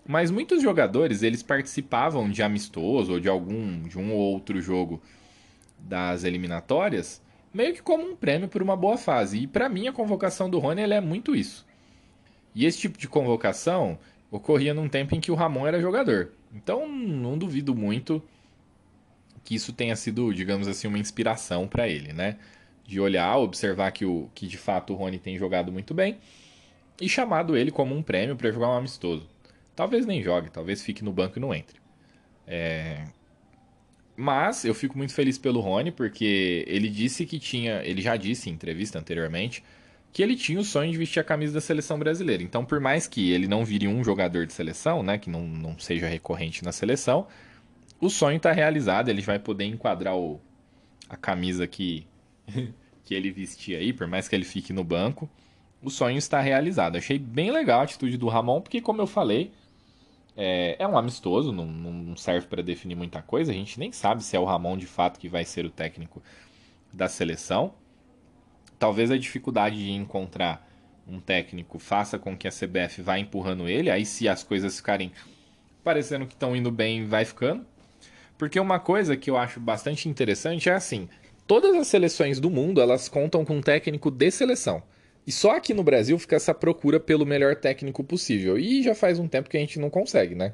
mas 0.06 0.30
muitos 0.30 0.62
jogadores 0.62 1.24
eles 1.24 1.42
participavam 1.42 2.30
de 2.30 2.44
amistoso 2.44 3.14
ou 3.14 3.20
de 3.20 3.28
algum 3.28 3.82
de 3.88 3.98
um 3.98 4.14
ou 4.14 4.20
outro 4.20 4.62
jogo 4.62 5.02
das 5.80 6.24
eliminatórias, 6.24 7.20
meio 7.52 7.74
que 7.74 7.82
como 7.82 8.12
um 8.12 8.16
prêmio 8.16 8.48
por 8.48 8.62
uma 8.62 8.78
boa 8.78 8.96
fase. 8.96 9.40
E 9.40 9.48
para 9.48 9.70
mim 9.70 9.88
a 9.88 9.92
convocação 9.92 10.48
do 10.48 10.60
Rony 10.60 10.84
é 10.84 11.02
muito 11.02 11.36
isso. 11.36 11.66
E 12.54 12.64
esse 12.68 12.78
tipo 12.78 13.00
de 13.00 13.08
convocação 13.08 13.98
ocorria 14.32 14.74
num 14.74 14.88
tempo 14.88 15.16
em 15.16 15.20
que 15.20 15.32
o 15.32 15.36
Ramon 15.36 15.68
era 15.68 15.82
jogador. 15.82 16.32
Então 16.54 16.88
não 16.88 17.38
duvido 17.38 17.76
muito 17.76 18.22
que 19.44 19.56
isso 19.56 19.74
tenha 19.74 19.96
sido, 19.96 20.34
digamos 20.34 20.68
assim, 20.68 20.88
uma 20.88 21.00
inspiração 21.00 21.68
para 21.68 21.88
ele, 21.88 22.14
né? 22.14 22.38
De 22.86 23.00
olhar, 23.00 23.38
observar 23.38 23.92
que, 23.92 24.06
o, 24.06 24.30
que 24.34 24.48
de 24.48 24.58
fato 24.58 24.94
o 24.94 24.96
Rony 24.96 25.20
tem 25.20 25.38
jogado 25.38 25.72
muito 25.72 25.94
bem 25.94 26.18
e 27.00 27.08
chamado 27.08 27.56
ele 27.56 27.72
como 27.72 27.96
um 27.96 28.04
prêmio 28.04 28.36
para 28.36 28.52
jogar 28.52 28.70
um 28.70 28.78
amistoso. 28.78 29.28
Talvez 29.76 30.06
nem 30.06 30.22
jogue, 30.22 30.50
talvez 30.50 30.84
fique 30.84 31.04
no 31.04 31.14
banco 31.14 31.40
e 31.40 31.42
não 31.42 31.54
entre. 31.54 31.80
É... 32.46 33.06
Mas 34.16 34.66
eu 34.66 34.76
fico 34.76 34.98
muito 34.98 35.14
feliz 35.14 35.38
pelo 35.38 35.62
Rony 35.62 35.92
porque 35.92 36.66
ele 36.68 36.90
disse 36.90 37.26
que 37.26 37.40
tinha, 37.40 37.82
ele 37.84 38.02
já 38.02 38.18
disse 38.18 38.50
em 38.50 38.54
entrevista 38.54 39.00
anteriormente 39.00 39.64
que 40.12 40.24
ele 40.24 40.36
tinha 40.36 40.60
o 40.60 40.64
sonho 40.64 40.92
de 40.92 40.98
vestir 40.98 41.20
a 41.20 41.24
camisa 41.24 41.54
da 41.54 41.62
seleção 41.62 42.00
brasileira. 42.00 42.42
Então, 42.42 42.66
por 42.66 42.80
mais 42.80 43.08
que 43.08 43.32
ele 43.32 43.48
não 43.48 43.64
vire 43.64 43.88
um 43.88 44.04
jogador 44.04 44.46
de 44.46 44.54
seleção, 44.54 45.04
né, 45.04 45.18
que 45.18 45.30
não, 45.30 45.46
não 45.48 45.78
seja 45.78 46.08
recorrente 46.08 46.64
na 46.64 46.72
seleção, 46.72 47.28
o 48.00 48.10
sonho 48.10 48.38
está 48.38 48.52
realizado. 48.52 49.10
Ele 49.10 49.22
vai 49.22 49.38
poder 49.38 49.66
enquadrar 49.66 50.16
o, 50.16 50.40
a 51.08 51.16
camisa 51.16 51.68
que, 51.68 52.08
que 53.04 53.14
ele 53.14 53.32
vestia 53.32 53.78
aí, 53.78 53.94
por 53.94 54.08
mais 54.08 54.28
que 54.28 54.36
ele 54.36 54.46
fique 54.46 54.74
no 54.74 54.84
banco. 54.84 55.30
O 55.82 55.90
sonho 55.90 56.18
está 56.18 56.42
realizado. 56.42 56.98
Achei 56.98 57.20
bem 57.20 57.52
legal 57.52 57.82
a 57.82 57.84
atitude 57.84 58.18
do 58.18 58.28
Ramon, 58.28 58.62
porque, 58.62 58.82
como 58.82 59.02
eu 59.02 59.08
falei, 59.08 59.52
é, 60.36 60.76
é 60.80 60.88
um 60.88 60.98
amistoso, 60.98 61.52
não, 61.52 61.66
não 61.66 62.18
serve 62.18 62.48
para 62.48 62.64
definir 62.64 62.96
muita 62.96 63.22
coisa. 63.22 63.52
A 63.52 63.56
gente 63.56 63.80
nem 63.80 63.92
sabe 63.92 64.24
se 64.24 64.36
é 64.36 64.40
o 64.40 64.46
Ramon 64.46 64.76
de 64.76 64.88
fato 64.88 65.20
que 65.20 65.30
vai 65.30 65.46
ser 65.46 65.66
o 65.66 65.70
técnico 65.70 66.22
da 66.92 67.08
seleção 67.08 67.74
talvez 68.80 69.12
a 69.12 69.18
dificuldade 69.18 69.78
de 69.78 69.92
encontrar 69.92 70.68
um 71.06 71.20
técnico 71.20 71.78
faça 71.78 72.18
com 72.18 72.38
que 72.38 72.48
a 72.48 72.52
CBF 72.52 73.02
vá 73.02 73.20
empurrando 73.20 73.68
ele, 73.68 73.90
aí 73.90 74.06
se 74.06 74.28
as 74.28 74.44
coisas 74.44 74.78
ficarem 74.78 75.12
parecendo 75.84 76.26
que 76.26 76.34
estão 76.34 76.56
indo 76.56 76.72
bem, 76.72 77.06
vai 77.06 77.26
ficando. 77.26 77.66
Porque 78.38 78.60
uma 78.60 78.80
coisa 78.80 79.18
que 79.18 79.30
eu 79.30 79.38
acho 79.38 79.60
bastante 79.60 80.08
interessante 80.08 80.70
é 80.70 80.74
assim, 80.74 81.10
todas 81.46 81.76
as 81.76 81.88
seleções 81.88 82.40
do 82.40 82.50
mundo, 82.50 82.80
elas 82.80 83.10
contam 83.10 83.44
com 83.44 83.58
um 83.58 83.62
técnico 83.62 84.10
de 84.10 84.32
seleção. 84.32 84.82
E 85.28 85.32
só 85.32 85.58
aqui 85.58 85.74
no 85.74 85.84
Brasil 85.84 86.18
fica 86.18 86.36
essa 86.36 86.54
procura 86.54 87.00
pelo 87.00 87.26
melhor 87.26 87.56
técnico 87.56 88.04
possível. 88.04 88.58
E 88.58 88.82
já 88.82 88.96
faz 88.96 89.20
um 89.20 89.28
tempo 89.28 89.50
que 89.50 89.58
a 89.58 89.60
gente 89.60 89.80
não 89.80 89.90
consegue, 89.90 90.36
né? 90.36 90.54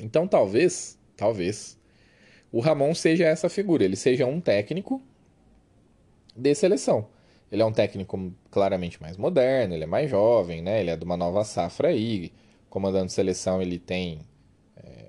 Então 0.00 0.28
talvez, 0.28 0.98
talvez, 1.16 1.78
o 2.52 2.60
Ramon 2.60 2.94
seja 2.94 3.24
essa 3.24 3.48
figura. 3.48 3.84
Ele 3.84 3.96
seja 3.96 4.26
um 4.26 4.40
técnico 4.40 5.02
de 6.36 6.54
seleção. 6.54 7.08
Ele 7.50 7.62
é 7.62 7.64
um 7.64 7.72
técnico 7.72 8.32
claramente 8.50 9.00
mais 9.00 9.16
moderno, 9.16 9.74
ele 9.74 9.84
é 9.84 9.86
mais 9.86 10.10
jovem, 10.10 10.60
né? 10.62 10.80
Ele 10.80 10.90
é 10.90 10.96
de 10.96 11.04
uma 11.04 11.16
nova 11.16 11.44
safra 11.44 11.88
aí. 11.88 12.32
Comandando 12.68 13.10
seleção, 13.10 13.62
ele 13.62 13.78
tem 13.78 14.20
é, 14.76 15.08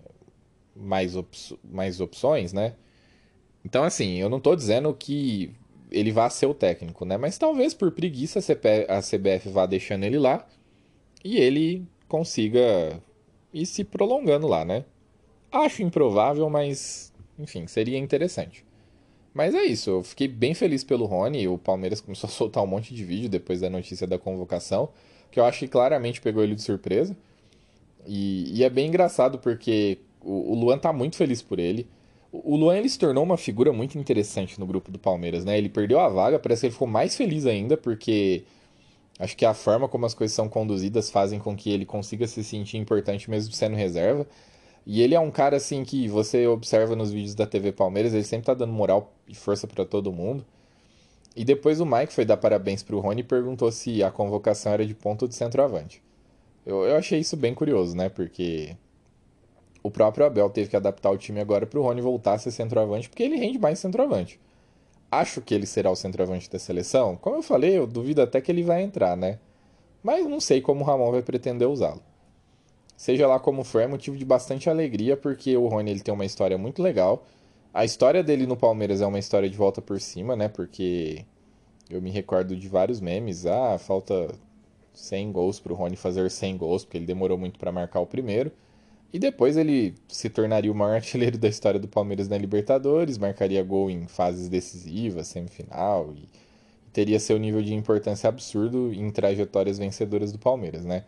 mais, 0.76 1.16
op 1.16 1.36
mais 1.64 2.00
opções, 2.00 2.54
né? 2.54 2.76
Então, 3.66 3.84
assim, 3.84 4.18
eu 4.18 4.30
não 4.30 4.38
estou 4.38 4.56
dizendo 4.56 4.94
que 4.94 5.54
ele 5.92 6.12
vá 6.12 6.30
ser 6.30 6.46
o 6.46 6.54
técnico, 6.54 7.06
né? 7.06 7.18
Mas 7.18 7.38
talvez 7.38 7.74
por 7.74 7.92
preguiça 7.92 8.40
a 8.40 9.02
CBF 9.02 9.50
vá 9.50 9.66
deixando 9.66 10.04
ele 10.04 10.20
lá 10.20 10.48
e 11.24 11.38
ele 11.38 11.86
consiga 12.08 13.02
ir 13.54 13.66
se 13.66 13.84
prolongando 13.84 14.48
lá, 14.48 14.64
né? 14.64 14.86
Acho 15.52 15.82
improvável, 15.82 16.50
mas 16.50 17.12
enfim, 17.38 17.68
seria 17.68 17.98
interessante. 17.98 18.67
Mas 19.38 19.54
é 19.54 19.64
isso, 19.64 19.92
eu 19.92 20.04
fiquei 20.04 20.28
bem 20.28 20.56
feliz 20.56 20.84
pelo 20.84 21.06
Rony. 21.06 21.48
O 21.48 21.60
Palmeiras 21.60 22.02
começou 22.02 22.28
a 22.28 22.32
soltar 22.32 22.64
um 22.64 22.68
monte 22.68 22.96
de 22.96 23.06
vídeo 23.06 23.30
depois 23.30 23.62
da 23.62 23.70
notícia 23.70 24.08
da 24.08 24.18
convocação, 24.18 24.90
que 25.30 25.40
eu 25.40 25.46
acho 25.46 25.60
que 25.60 25.68
claramente 25.68 26.20
pegou 26.20 26.44
ele 26.44 26.56
de 26.56 26.64
surpresa. 26.64 27.16
E, 28.08 28.52
e 28.52 28.64
é 28.64 28.70
bem 28.70 28.88
engraçado 28.88 29.38
porque 29.38 30.00
o, 30.22 30.54
o, 30.54 30.56
Luan 30.56 30.80
tá 30.80 30.92
muito 30.92 31.18
feliz 31.18 31.44
por 31.44 31.60
ele. 31.60 31.88
O, 32.32 32.54
o 32.54 32.56
Luan 32.56 32.78
ele 32.78 32.90
se 32.90 32.98
tornou 32.98 33.24
uma 33.24 33.38
figura 33.38 33.72
muito 33.72 33.96
interessante 34.00 34.60
no 34.60 34.66
grupo 34.66 34.92
do 34.92 34.98
Palmeiras, 34.98 35.46
né? 35.46 35.56
Ele 35.56 35.70
perdeu 35.70 36.00
a 36.00 36.10
vaga, 36.10 36.40
parece 36.40 36.62
que 36.62 36.66
ele 36.68 36.74
ficou 36.74 36.88
mais 36.88 37.16
feliz 37.16 37.46
ainda, 37.46 37.78
porque 37.78 38.44
acho 39.20 39.38
que 39.38 39.46
a 39.46 39.54
forma 39.54 39.88
como 39.88 40.08
as 40.08 40.16
coisas 40.16 40.34
são 40.36 40.50
conduzidas 40.50 41.12
fazem 41.12 41.38
com 41.40 41.56
que 41.56 41.70
ele 41.70 41.86
consiga 41.86 42.26
se 42.26 42.44
sentir 42.44 42.78
importante 42.78 43.30
mesmo 43.30 43.54
sendo 43.54 43.76
reserva. 43.76 44.26
E 44.90 45.02
ele 45.02 45.14
é 45.14 45.20
um 45.20 45.30
cara 45.30 45.58
assim 45.58 45.84
que 45.84 46.08
você 46.08 46.48
observa 46.48 46.96
nos 46.96 47.12
vídeos 47.12 47.36
da 47.36 47.46
TV 47.46 47.74
Palmeiras, 47.74 48.14
ele 48.14 48.24
sempre 48.24 48.46
tá 48.46 48.54
dando 48.54 48.72
moral 48.72 49.12
e 49.28 49.36
força 49.36 49.68
para 49.68 49.84
todo 49.84 50.14
mundo. 50.14 50.46
E 51.36 51.44
depois 51.44 51.82
o 51.82 51.86
Mike 51.86 52.14
foi 52.14 52.24
dar 52.24 52.38
parabéns 52.38 52.84
pro 52.84 53.02
Rony 53.02 53.20
e 53.20 53.24
perguntou 53.26 53.70
se 53.70 54.02
a 54.02 54.10
convocação 54.10 54.72
era 54.72 54.86
de 54.86 54.96
ponto 54.96 55.28
de 55.28 55.36
centroavante. 55.36 56.02
Eu, 56.66 56.86
eu 56.86 56.96
achei 56.96 57.20
isso 57.20 57.36
bem 57.36 57.54
curioso, 57.54 57.98
né? 57.98 58.08
Porque 58.08 58.78
o 59.84 59.92
próprio 59.92 60.26
Abel 60.26 60.50
teve 60.50 60.70
que 60.70 60.78
adaptar 60.78 61.12
o 61.12 61.18
time 61.18 61.42
agora 61.42 61.66
pro 61.66 61.82
Rony 61.82 62.00
voltar 62.00 62.36
a 62.36 62.38
ser 62.38 62.52
centroavante, 62.52 63.10
porque 63.10 63.24
ele 63.24 63.36
rende 63.36 63.60
mais 63.60 63.80
centroavante. 63.80 64.40
acho 65.12 65.42
que 65.42 65.54
ele 65.54 65.66
será 65.66 65.92
o 65.92 65.98
centroavante 65.98 66.50
da 66.50 66.60
seleção. 66.60 67.18
Como 67.18 67.36
eu 67.36 67.44
falei, 67.44 67.78
eu 67.78 67.86
duvido 67.86 68.22
até 68.22 68.40
que 68.40 68.50
ele 68.50 68.64
vai 68.64 68.84
entrar, 68.84 69.18
né? 69.18 69.38
Mas 70.02 70.26
não 70.26 70.40
sei 70.40 70.62
como 70.62 70.82
o 70.82 70.88
Ramon 70.88 71.12
vai 71.12 71.22
pretender 71.22 71.68
usá-lo. 71.68 72.02
Seja 72.98 73.28
lá 73.28 73.40
como 73.40 73.64
for, 73.64 73.80
é 73.82 73.88
motivo 73.88 74.18
de 74.18 74.26
bastante 74.26 74.70
alegria, 74.70 75.16
porque 75.16 75.56
o 75.56 75.68
Rony 75.68 75.92
ele 75.92 76.00
tem 76.02 76.14
uma 76.14 76.26
história 76.26 76.58
muito 76.58 76.82
legal. 76.82 77.24
A 77.72 77.86
história 77.86 78.24
dele 78.24 78.48
no 78.48 78.58
Palmeiras 78.58 79.02
é 79.02 79.06
uma 79.06 79.20
história 79.20 79.48
de 79.48 79.56
volta 79.56 79.82
por 79.82 80.02
cima, 80.02 80.36
né? 80.36 80.48
Porque 80.50 81.24
eu 81.90 82.02
me 82.02 82.10
recordo 82.10 82.56
de 82.56 82.68
vários 82.68 83.00
memes. 83.00 83.46
Ah, 83.46 83.78
falta 83.78 84.34
100 84.96 85.32
gols 85.32 85.60
para 85.60 85.72
o 85.72 85.76
Rony 85.76 85.96
fazer 85.96 86.30
100 86.32 86.58
gols, 86.58 86.84
porque 86.84 86.98
ele 86.98 87.06
demorou 87.06 87.38
muito 87.38 87.60
para 87.60 87.72
marcar 87.72 88.00
o 88.00 88.08
primeiro. 88.08 88.52
E 89.14 89.20
depois 89.20 89.58
ele 89.58 89.94
se 90.08 90.30
tornaria 90.30 90.72
o 90.72 90.76
maior 90.76 90.96
artilheiro 90.98 91.38
da 91.38 91.48
história 91.48 91.80
do 91.80 91.88
Palmeiras 91.88 92.28
na 92.28 92.38
Libertadores, 92.38 93.20
marcaria 93.20 93.64
gol 93.64 93.92
em 93.92 94.08
fases 94.08 94.50
decisivas, 94.50 95.28
semifinal, 95.28 96.14
e 96.16 96.28
teria 96.92 97.20
seu 97.20 97.38
nível 97.38 97.62
de 97.62 97.76
importância 97.76 98.28
absurdo 98.28 98.92
em 98.92 99.12
trajetórias 99.12 99.78
vencedoras 99.78 100.32
do 100.32 100.40
Palmeiras, 100.40 100.84
né? 100.84 101.06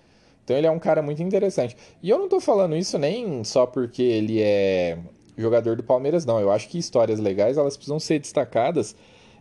Então 0.50 0.58
ele 0.58 0.66
é 0.66 0.72
um 0.72 0.80
cara 0.80 1.04
muito 1.04 1.22
interessante. 1.22 1.78
E 2.02 2.10
eu 2.10 2.18
não 2.18 2.28
tô 2.28 2.40
falando 2.40 2.76
isso 2.76 2.98
nem 2.98 3.44
só 3.44 3.68
porque 3.68 4.02
ele 4.02 4.42
é 4.42 4.98
jogador 5.38 5.76
do 5.76 5.84
Palmeiras, 5.84 6.26
não. 6.26 6.40
Eu 6.40 6.50
acho 6.50 6.68
que 6.68 6.80
histórias 6.80 7.20
legais 7.20 7.56
elas 7.56 7.78
precisam 7.78 8.00
ser 8.00 8.18
destacadas, 8.18 8.96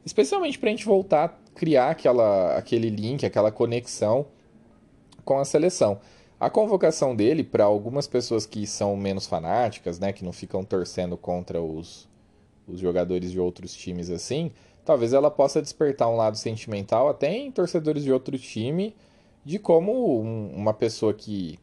especialmente 0.04 0.58
pra 0.58 0.68
gente 0.68 0.84
voltar 0.84 1.24
a 1.24 1.28
criar 1.58 1.92
aquela, 1.92 2.58
aquele 2.58 2.90
link, 2.90 3.24
aquela 3.24 3.50
conexão 3.50 4.26
com 5.24 5.38
a 5.38 5.46
seleção. 5.46 5.98
A 6.38 6.50
convocação 6.50 7.16
dele, 7.16 7.42
para 7.42 7.64
algumas 7.64 8.06
pessoas 8.06 8.44
que 8.44 8.66
são 8.66 8.94
menos 8.94 9.26
fanáticas, 9.26 9.98
né, 9.98 10.12
que 10.12 10.22
não 10.22 10.32
ficam 10.32 10.62
torcendo 10.62 11.16
contra 11.16 11.58
os, 11.58 12.06
os 12.66 12.78
jogadores 12.78 13.32
de 13.32 13.40
outros 13.40 13.74
times 13.74 14.10
assim, 14.10 14.52
talvez 14.84 15.14
ela 15.14 15.30
possa 15.30 15.62
despertar 15.62 16.06
um 16.10 16.16
lado 16.16 16.36
sentimental 16.36 17.08
até 17.08 17.34
em 17.34 17.50
torcedores 17.50 18.04
de 18.04 18.12
outro 18.12 18.38
time, 18.38 18.94
de 19.48 19.58
como 19.58 20.20
um, 20.20 20.50
uma 20.54 20.74
pessoa 20.74 21.14
que, 21.14 21.58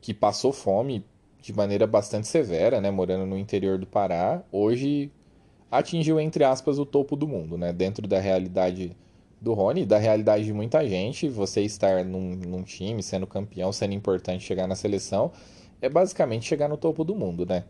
que 0.00 0.12
passou 0.12 0.52
fome 0.52 1.06
de 1.40 1.52
maneira 1.52 1.86
bastante 1.86 2.26
severa, 2.26 2.80
né, 2.80 2.90
morando 2.90 3.24
no 3.24 3.38
interior 3.38 3.78
do 3.78 3.86
Pará, 3.86 4.42
hoje 4.50 5.12
atingiu, 5.70 6.18
entre 6.18 6.42
aspas, 6.42 6.76
o 6.76 6.84
topo 6.84 7.14
do 7.14 7.28
mundo, 7.28 7.56
né, 7.56 7.72
dentro 7.72 8.08
da 8.08 8.18
realidade 8.18 8.96
do 9.40 9.52
Rony, 9.54 9.86
da 9.86 9.96
realidade 9.96 10.44
de 10.44 10.52
muita 10.52 10.84
gente, 10.88 11.28
você 11.28 11.60
estar 11.60 12.04
num, 12.04 12.34
num, 12.34 12.64
time, 12.64 13.00
sendo 13.00 13.28
campeão, 13.28 13.70
sendo 13.70 13.94
importante 13.94 14.42
chegar 14.42 14.66
na 14.66 14.74
seleção, 14.74 15.30
é 15.80 15.88
basicamente 15.88 16.44
chegar 16.44 16.68
no 16.68 16.76
topo 16.76 17.04
do 17.04 17.14
mundo, 17.14 17.46
né? 17.46 17.62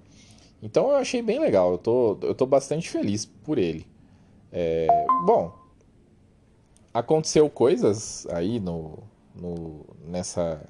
Então 0.63 0.89
eu 0.89 0.97
achei 0.97 1.21
bem 1.21 1.39
legal, 1.39 1.73
eu 1.73 1.77
tô, 1.77 2.17
eu 2.23 2.35
tô 2.35 2.47
bastante 2.47 2.89
feliz 2.89 3.27
por 3.27 3.59
ele. 3.59 3.87
É, 4.51 4.87
bom, 5.27 5.53
aconteceu 6.95 7.51
coisas 7.51 8.27
aí 8.31 8.59
no, 8.59 9.01
no, 9.35 9.85
nessa, 10.07 10.65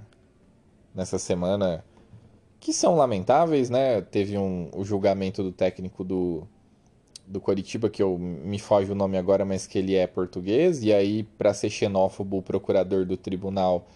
nessa 0.94 1.18
semana 1.18 1.85
que 2.61 2.72
são 2.72 2.96
lamentáveis, 2.96 3.68
né? 3.68 4.00
Teve 4.00 4.38
um, 4.38 4.70
o 4.74 4.85
julgamento 4.85 5.42
do 5.42 5.53
técnico 5.53 6.03
do, 6.03 6.48
do 7.27 7.40
Coritiba, 7.40 7.90
que 7.90 8.03
eu 8.03 8.18
me 8.18 8.59
foge 8.59 8.90
o 8.90 8.94
nome 8.94 9.18
agora, 9.18 9.44
mas 9.44 9.66
que 9.66 9.79
ele 9.79 9.94
é 9.94 10.07
português, 10.07 10.83
e 10.83 10.92
aí, 10.92 11.24
para 11.37 11.53
ser 11.53 11.70
xenófobo, 11.70 12.38
o 12.38 12.42
procurador 12.42 13.05
do 13.05 13.16
tribunal 13.16 13.87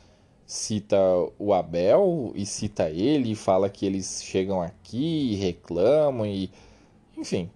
cita 0.46 0.98
o 1.38 1.52
Abel 1.52 2.32
e 2.34 2.46
cita 2.46 2.88
ele, 2.90 3.32
e 3.32 3.34
fala 3.34 3.68
que 3.68 3.84
eles 3.84 4.22
chegam 4.22 4.62
aqui 4.62 5.32
e 5.32 5.34
reclamam, 5.36 6.26
e. 6.26 6.50
Enfim. 7.16 7.50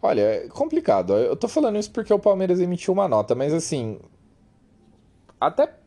Olha, 0.00 0.20
é 0.20 0.48
complicado. 0.48 1.12
Eu 1.14 1.36
tô 1.36 1.48
falando 1.48 1.78
isso 1.78 1.90
porque 1.90 2.12
o 2.12 2.18
Palmeiras 2.18 2.60
emitiu 2.60 2.94
uma 2.94 3.08
nota, 3.08 3.34
mas 3.34 3.52
assim. 3.52 3.98
Até. 5.40 5.77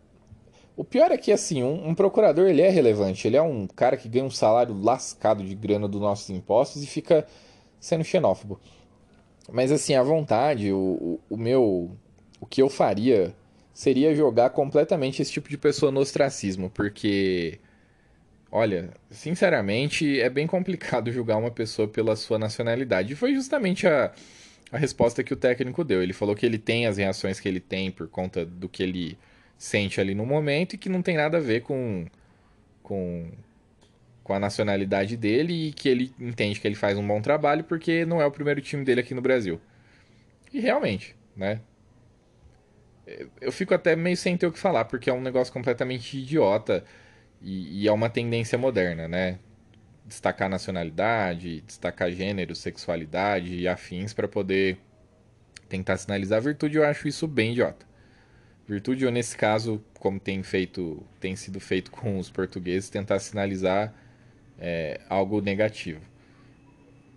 O 0.81 0.83
pior 0.83 1.11
é 1.11 1.17
que, 1.17 1.31
assim, 1.31 1.61
um, 1.61 1.89
um 1.89 1.93
procurador 1.93 2.49
ele 2.49 2.59
é 2.59 2.69
relevante. 2.71 3.27
Ele 3.27 3.37
é 3.37 3.41
um 3.41 3.67
cara 3.67 3.95
que 3.95 4.09
ganha 4.09 4.25
um 4.25 4.31
salário 4.31 4.75
lascado 4.81 5.43
de 5.43 5.53
grana 5.53 5.87
dos 5.87 6.01
nossos 6.01 6.27
impostos 6.31 6.81
e 6.81 6.87
fica 6.87 7.23
sendo 7.79 8.03
xenófobo. 8.03 8.59
Mas 9.51 9.71
assim, 9.71 9.93
à 9.93 10.01
vontade, 10.01 10.71
o, 10.71 10.79
o, 10.79 11.19
o 11.29 11.37
meu. 11.37 11.95
O 12.39 12.47
que 12.47 12.63
eu 12.63 12.67
faria 12.67 13.31
seria 13.71 14.15
jogar 14.15 14.49
completamente 14.49 15.21
esse 15.21 15.31
tipo 15.31 15.49
de 15.49 15.55
pessoa 15.55 15.91
no 15.91 15.99
ostracismo, 15.99 16.67
porque. 16.71 17.59
Olha, 18.51 18.89
sinceramente, 19.11 20.19
é 20.19 20.31
bem 20.31 20.47
complicado 20.47 21.11
julgar 21.13 21.37
uma 21.37 21.51
pessoa 21.51 21.87
pela 21.87 22.15
sua 22.15 22.39
nacionalidade. 22.39 23.13
E 23.13 23.15
foi 23.15 23.35
justamente 23.35 23.85
a, 23.85 24.11
a 24.71 24.79
resposta 24.79 25.23
que 25.23 25.31
o 25.31 25.37
técnico 25.37 25.83
deu. 25.83 26.01
Ele 26.01 26.11
falou 26.11 26.35
que 26.35 26.43
ele 26.43 26.57
tem 26.57 26.87
as 26.87 26.97
reações 26.97 27.39
que 27.39 27.47
ele 27.47 27.59
tem 27.59 27.91
por 27.91 28.07
conta 28.07 28.43
do 28.43 28.67
que 28.67 28.81
ele 28.81 29.15
sente 29.61 30.01
ali 30.01 30.15
no 30.15 30.25
momento 30.25 30.73
e 30.73 30.77
que 30.77 30.89
não 30.89 31.03
tem 31.03 31.15
nada 31.15 31.37
a 31.37 31.39
ver 31.39 31.61
com, 31.61 32.07
com 32.81 33.29
com 34.23 34.33
a 34.33 34.39
nacionalidade 34.39 35.17
dele 35.17 35.67
e 35.67 35.71
que 35.71 35.89
ele 35.89 36.13
entende 36.19 36.59
que 36.59 36.67
ele 36.67 36.75
faz 36.75 36.97
um 36.97 37.05
bom 37.05 37.21
trabalho 37.21 37.63
porque 37.63 38.05
não 38.05 38.21
é 38.21 38.25
o 38.25 38.31
primeiro 38.31 38.61
time 38.61 38.83
dele 38.83 39.01
aqui 39.01 39.13
no 39.13 39.21
Brasil. 39.21 39.59
E 40.53 40.59
realmente, 40.59 41.15
né? 41.35 41.59
Eu 43.39 43.51
fico 43.51 43.73
até 43.73 43.95
meio 43.95 44.15
sem 44.15 44.37
ter 44.37 44.47
o 44.47 44.51
que 44.51 44.59
falar, 44.59 44.85
porque 44.85 45.09
é 45.09 45.13
um 45.13 45.21
negócio 45.21 45.51
completamente 45.51 46.17
idiota 46.17 46.83
e, 47.41 47.83
e 47.83 47.87
é 47.87 47.91
uma 47.91 48.09
tendência 48.09 48.57
moderna, 48.57 49.07
né? 49.07 49.37
Destacar 50.05 50.49
nacionalidade, 50.49 51.61
destacar 51.61 52.11
gênero, 52.11 52.55
sexualidade 52.55 53.55
e 53.55 53.67
afins 53.67 54.13
para 54.13 54.27
poder 54.27 54.77
tentar 55.67 55.97
sinalizar 55.97 56.41
virtude, 56.41 56.77
eu 56.77 56.85
acho 56.85 57.07
isso 57.07 57.27
bem 57.27 57.51
idiota. 57.51 57.90
Virtude, 58.71 59.05
ou 59.05 59.11
nesse 59.11 59.35
caso, 59.35 59.83
como 59.99 60.17
tem 60.17 60.41
feito, 60.43 61.03
tem 61.19 61.35
sido 61.35 61.59
feito 61.59 61.91
com 61.91 62.17
os 62.17 62.29
portugueses, 62.29 62.89
tentar 62.89 63.19
sinalizar 63.19 63.93
é, 64.57 65.01
algo 65.09 65.41
negativo. 65.41 65.99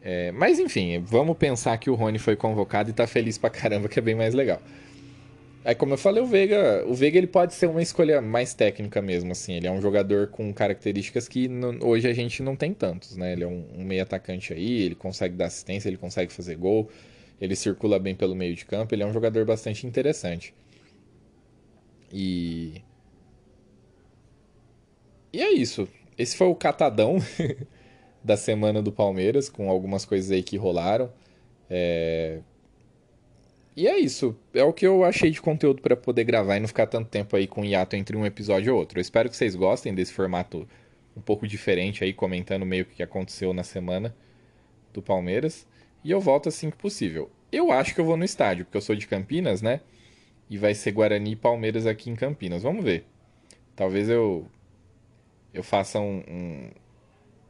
É, 0.02 0.32
mas 0.32 0.58
enfim, 0.58 0.98
vamos 1.00 1.36
pensar 1.38 1.78
que 1.78 1.88
o 1.88 1.94
Rony 1.94 2.18
foi 2.18 2.34
convocado 2.36 2.90
e 2.90 2.92
tá 2.92 3.06
feliz 3.06 3.38
pra 3.38 3.48
caramba, 3.48 3.88
que 3.88 3.98
é 3.98 4.02
bem 4.02 4.14
mais 4.14 4.34
legal. 4.34 4.60
Aí, 5.64 5.74
como 5.74 5.94
eu 5.94 5.96
falei, 5.96 6.22
o 6.22 6.26
Veiga, 6.26 6.84
o 6.86 6.92
Veiga 6.92 7.16
ele 7.16 7.26
pode 7.26 7.54
ser 7.54 7.66
uma 7.66 7.80
escolha 7.80 8.20
mais 8.20 8.52
técnica 8.52 9.00
mesmo, 9.00 9.32
assim. 9.32 9.54
Ele 9.54 9.66
é 9.66 9.70
um 9.70 9.80
jogador 9.80 10.26
com 10.26 10.52
características 10.52 11.26
que 11.26 11.48
no, 11.48 11.82
hoje 11.86 12.06
a 12.06 12.12
gente 12.12 12.42
não 12.42 12.54
tem 12.54 12.74
tantos, 12.74 13.16
né? 13.16 13.32
Ele 13.32 13.44
é 13.44 13.46
um, 13.46 13.64
um 13.78 13.82
meio 13.84 14.02
atacante 14.02 14.52
aí, 14.52 14.82
ele 14.82 14.94
consegue 14.94 15.34
dar 15.36 15.46
assistência, 15.46 15.88
ele 15.88 15.96
consegue 15.96 16.30
fazer 16.30 16.56
gol, 16.56 16.90
ele 17.40 17.56
circula 17.56 17.98
bem 17.98 18.14
pelo 18.14 18.34
meio 18.34 18.54
de 18.54 18.66
campo, 18.66 18.94
ele 18.94 19.04
é 19.04 19.06
um 19.06 19.12
jogador 19.12 19.46
bastante 19.46 19.86
interessante. 19.86 20.52
E. 22.14 22.82
E 25.32 25.42
é 25.42 25.50
isso 25.52 25.88
esse 26.16 26.36
foi 26.36 26.46
o 26.46 26.54
catadão 26.54 27.18
da 28.22 28.36
semana 28.36 28.80
do 28.80 28.92
Palmeiras, 28.92 29.48
com 29.48 29.68
algumas 29.68 30.04
coisas 30.04 30.30
aí 30.30 30.42
que 30.42 30.56
rolaram. 30.56 31.12
É... 31.68 32.40
E 33.76 33.88
é 33.88 33.98
isso. 33.98 34.36
É 34.52 34.62
o 34.62 34.72
que 34.72 34.86
eu 34.86 35.04
achei 35.04 35.30
de 35.30 35.42
conteúdo 35.42 35.82
para 35.82 35.96
poder 35.96 36.24
gravar 36.24 36.56
e 36.56 36.60
não 36.60 36.68
ficar 36.68 36.86
tanto 36.86 37.08
tempo 37.08 37.34
aí 37.36 37.46
com 37.46 37.64
hiato 37.64 37.96
entre 37.96 38.16
um 38.16 38.24
episódio 38.24 38.70
e 38.70 38.72
outro. 38.72 38.98
Eu 38.98 39.02
espero 39.02 39.28
que 39.28 39.36
vocês 39.36 39.56
gostem 39.56 39.92
desse 39.94 40.12
formato 40.12 40.68
um 41.16 41.20
pouco 41.20 41.46
diferente 41.46 42.04
aí, 42.04 42.12
comentando 42.12 42.64
meio 42.64 42.84
que 42.84 43.02
aconteceu 43.02 43.52
na 43.52 43.64
semana 43.64 44.14
do 44.92 45.02
Palmeiras. 45.02 45.66
E 46.04 46.10
eu 46.10 46.20
volto 46.20 46.48
assim 46.48 46.70
que 46.70 46.76
possível. 46.76 47.30
Eu 47.50 47.72
acho 47.72 47.94
que 47.94 48.00
eu 48.00 48.04
vou 48.04 48.16
no 48.16 48.24
estádio, 48.24 48.64
porque 48.64 48.76
eu 48.76 48.82
sou 48.82 48.94
de 48.94 49.06
Campinas, 49.06 49.60
né? 49.60 49.80
E 50.48 50.58
vai 50.58 50.74
ser 50.74 50.92
Guarani 50.92 51.32
e 51.32 51.36
Palmeiras 51.36 51.86
aqui 51.86 52.10
em 52.10 52.16
Campinas. 52.16 52.62
Vamos 52.62 52.84
ver. 52.84 53.06
Talvez 53.74 54.08
eu 54.08 54.46
eu 55.54 55.62
faça 55.62 56.00
um, 56.00 56.22
um, 56.28 56.70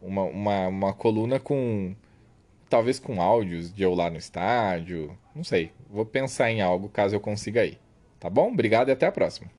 uma, 0.02 0.22
uma, 0.24 0.68
uma 0.68 0.92
coluna 0.92 1.40
com. 1.40 1.94
Talvez 2.68 2.98
com 2.98 3.20
áudios 3.22 3.72
de 3.72 3.83
eu 3.83 3.94
lá 3.94 4.11
no 4.11 4.18
estádio. 4.18 5.16
Não 5.35 5.42
sei. 5.44 5.72
Vou 5.90 6.04
pensar 6.04 6.50
em 6.50 6.61
algo 6.61 6.88
caso 6.88 7.14
eu 7.16 7.20
consiga 7.20 7.64
ir. 7.64 7.78
Tá 8.20 8.28
bom? 8.28 8.52
Obrigado 8.52 8.88
e 8.88 8.92
até 8.92 9.07
a 9.07 9.12
próxima. 9.12 9.50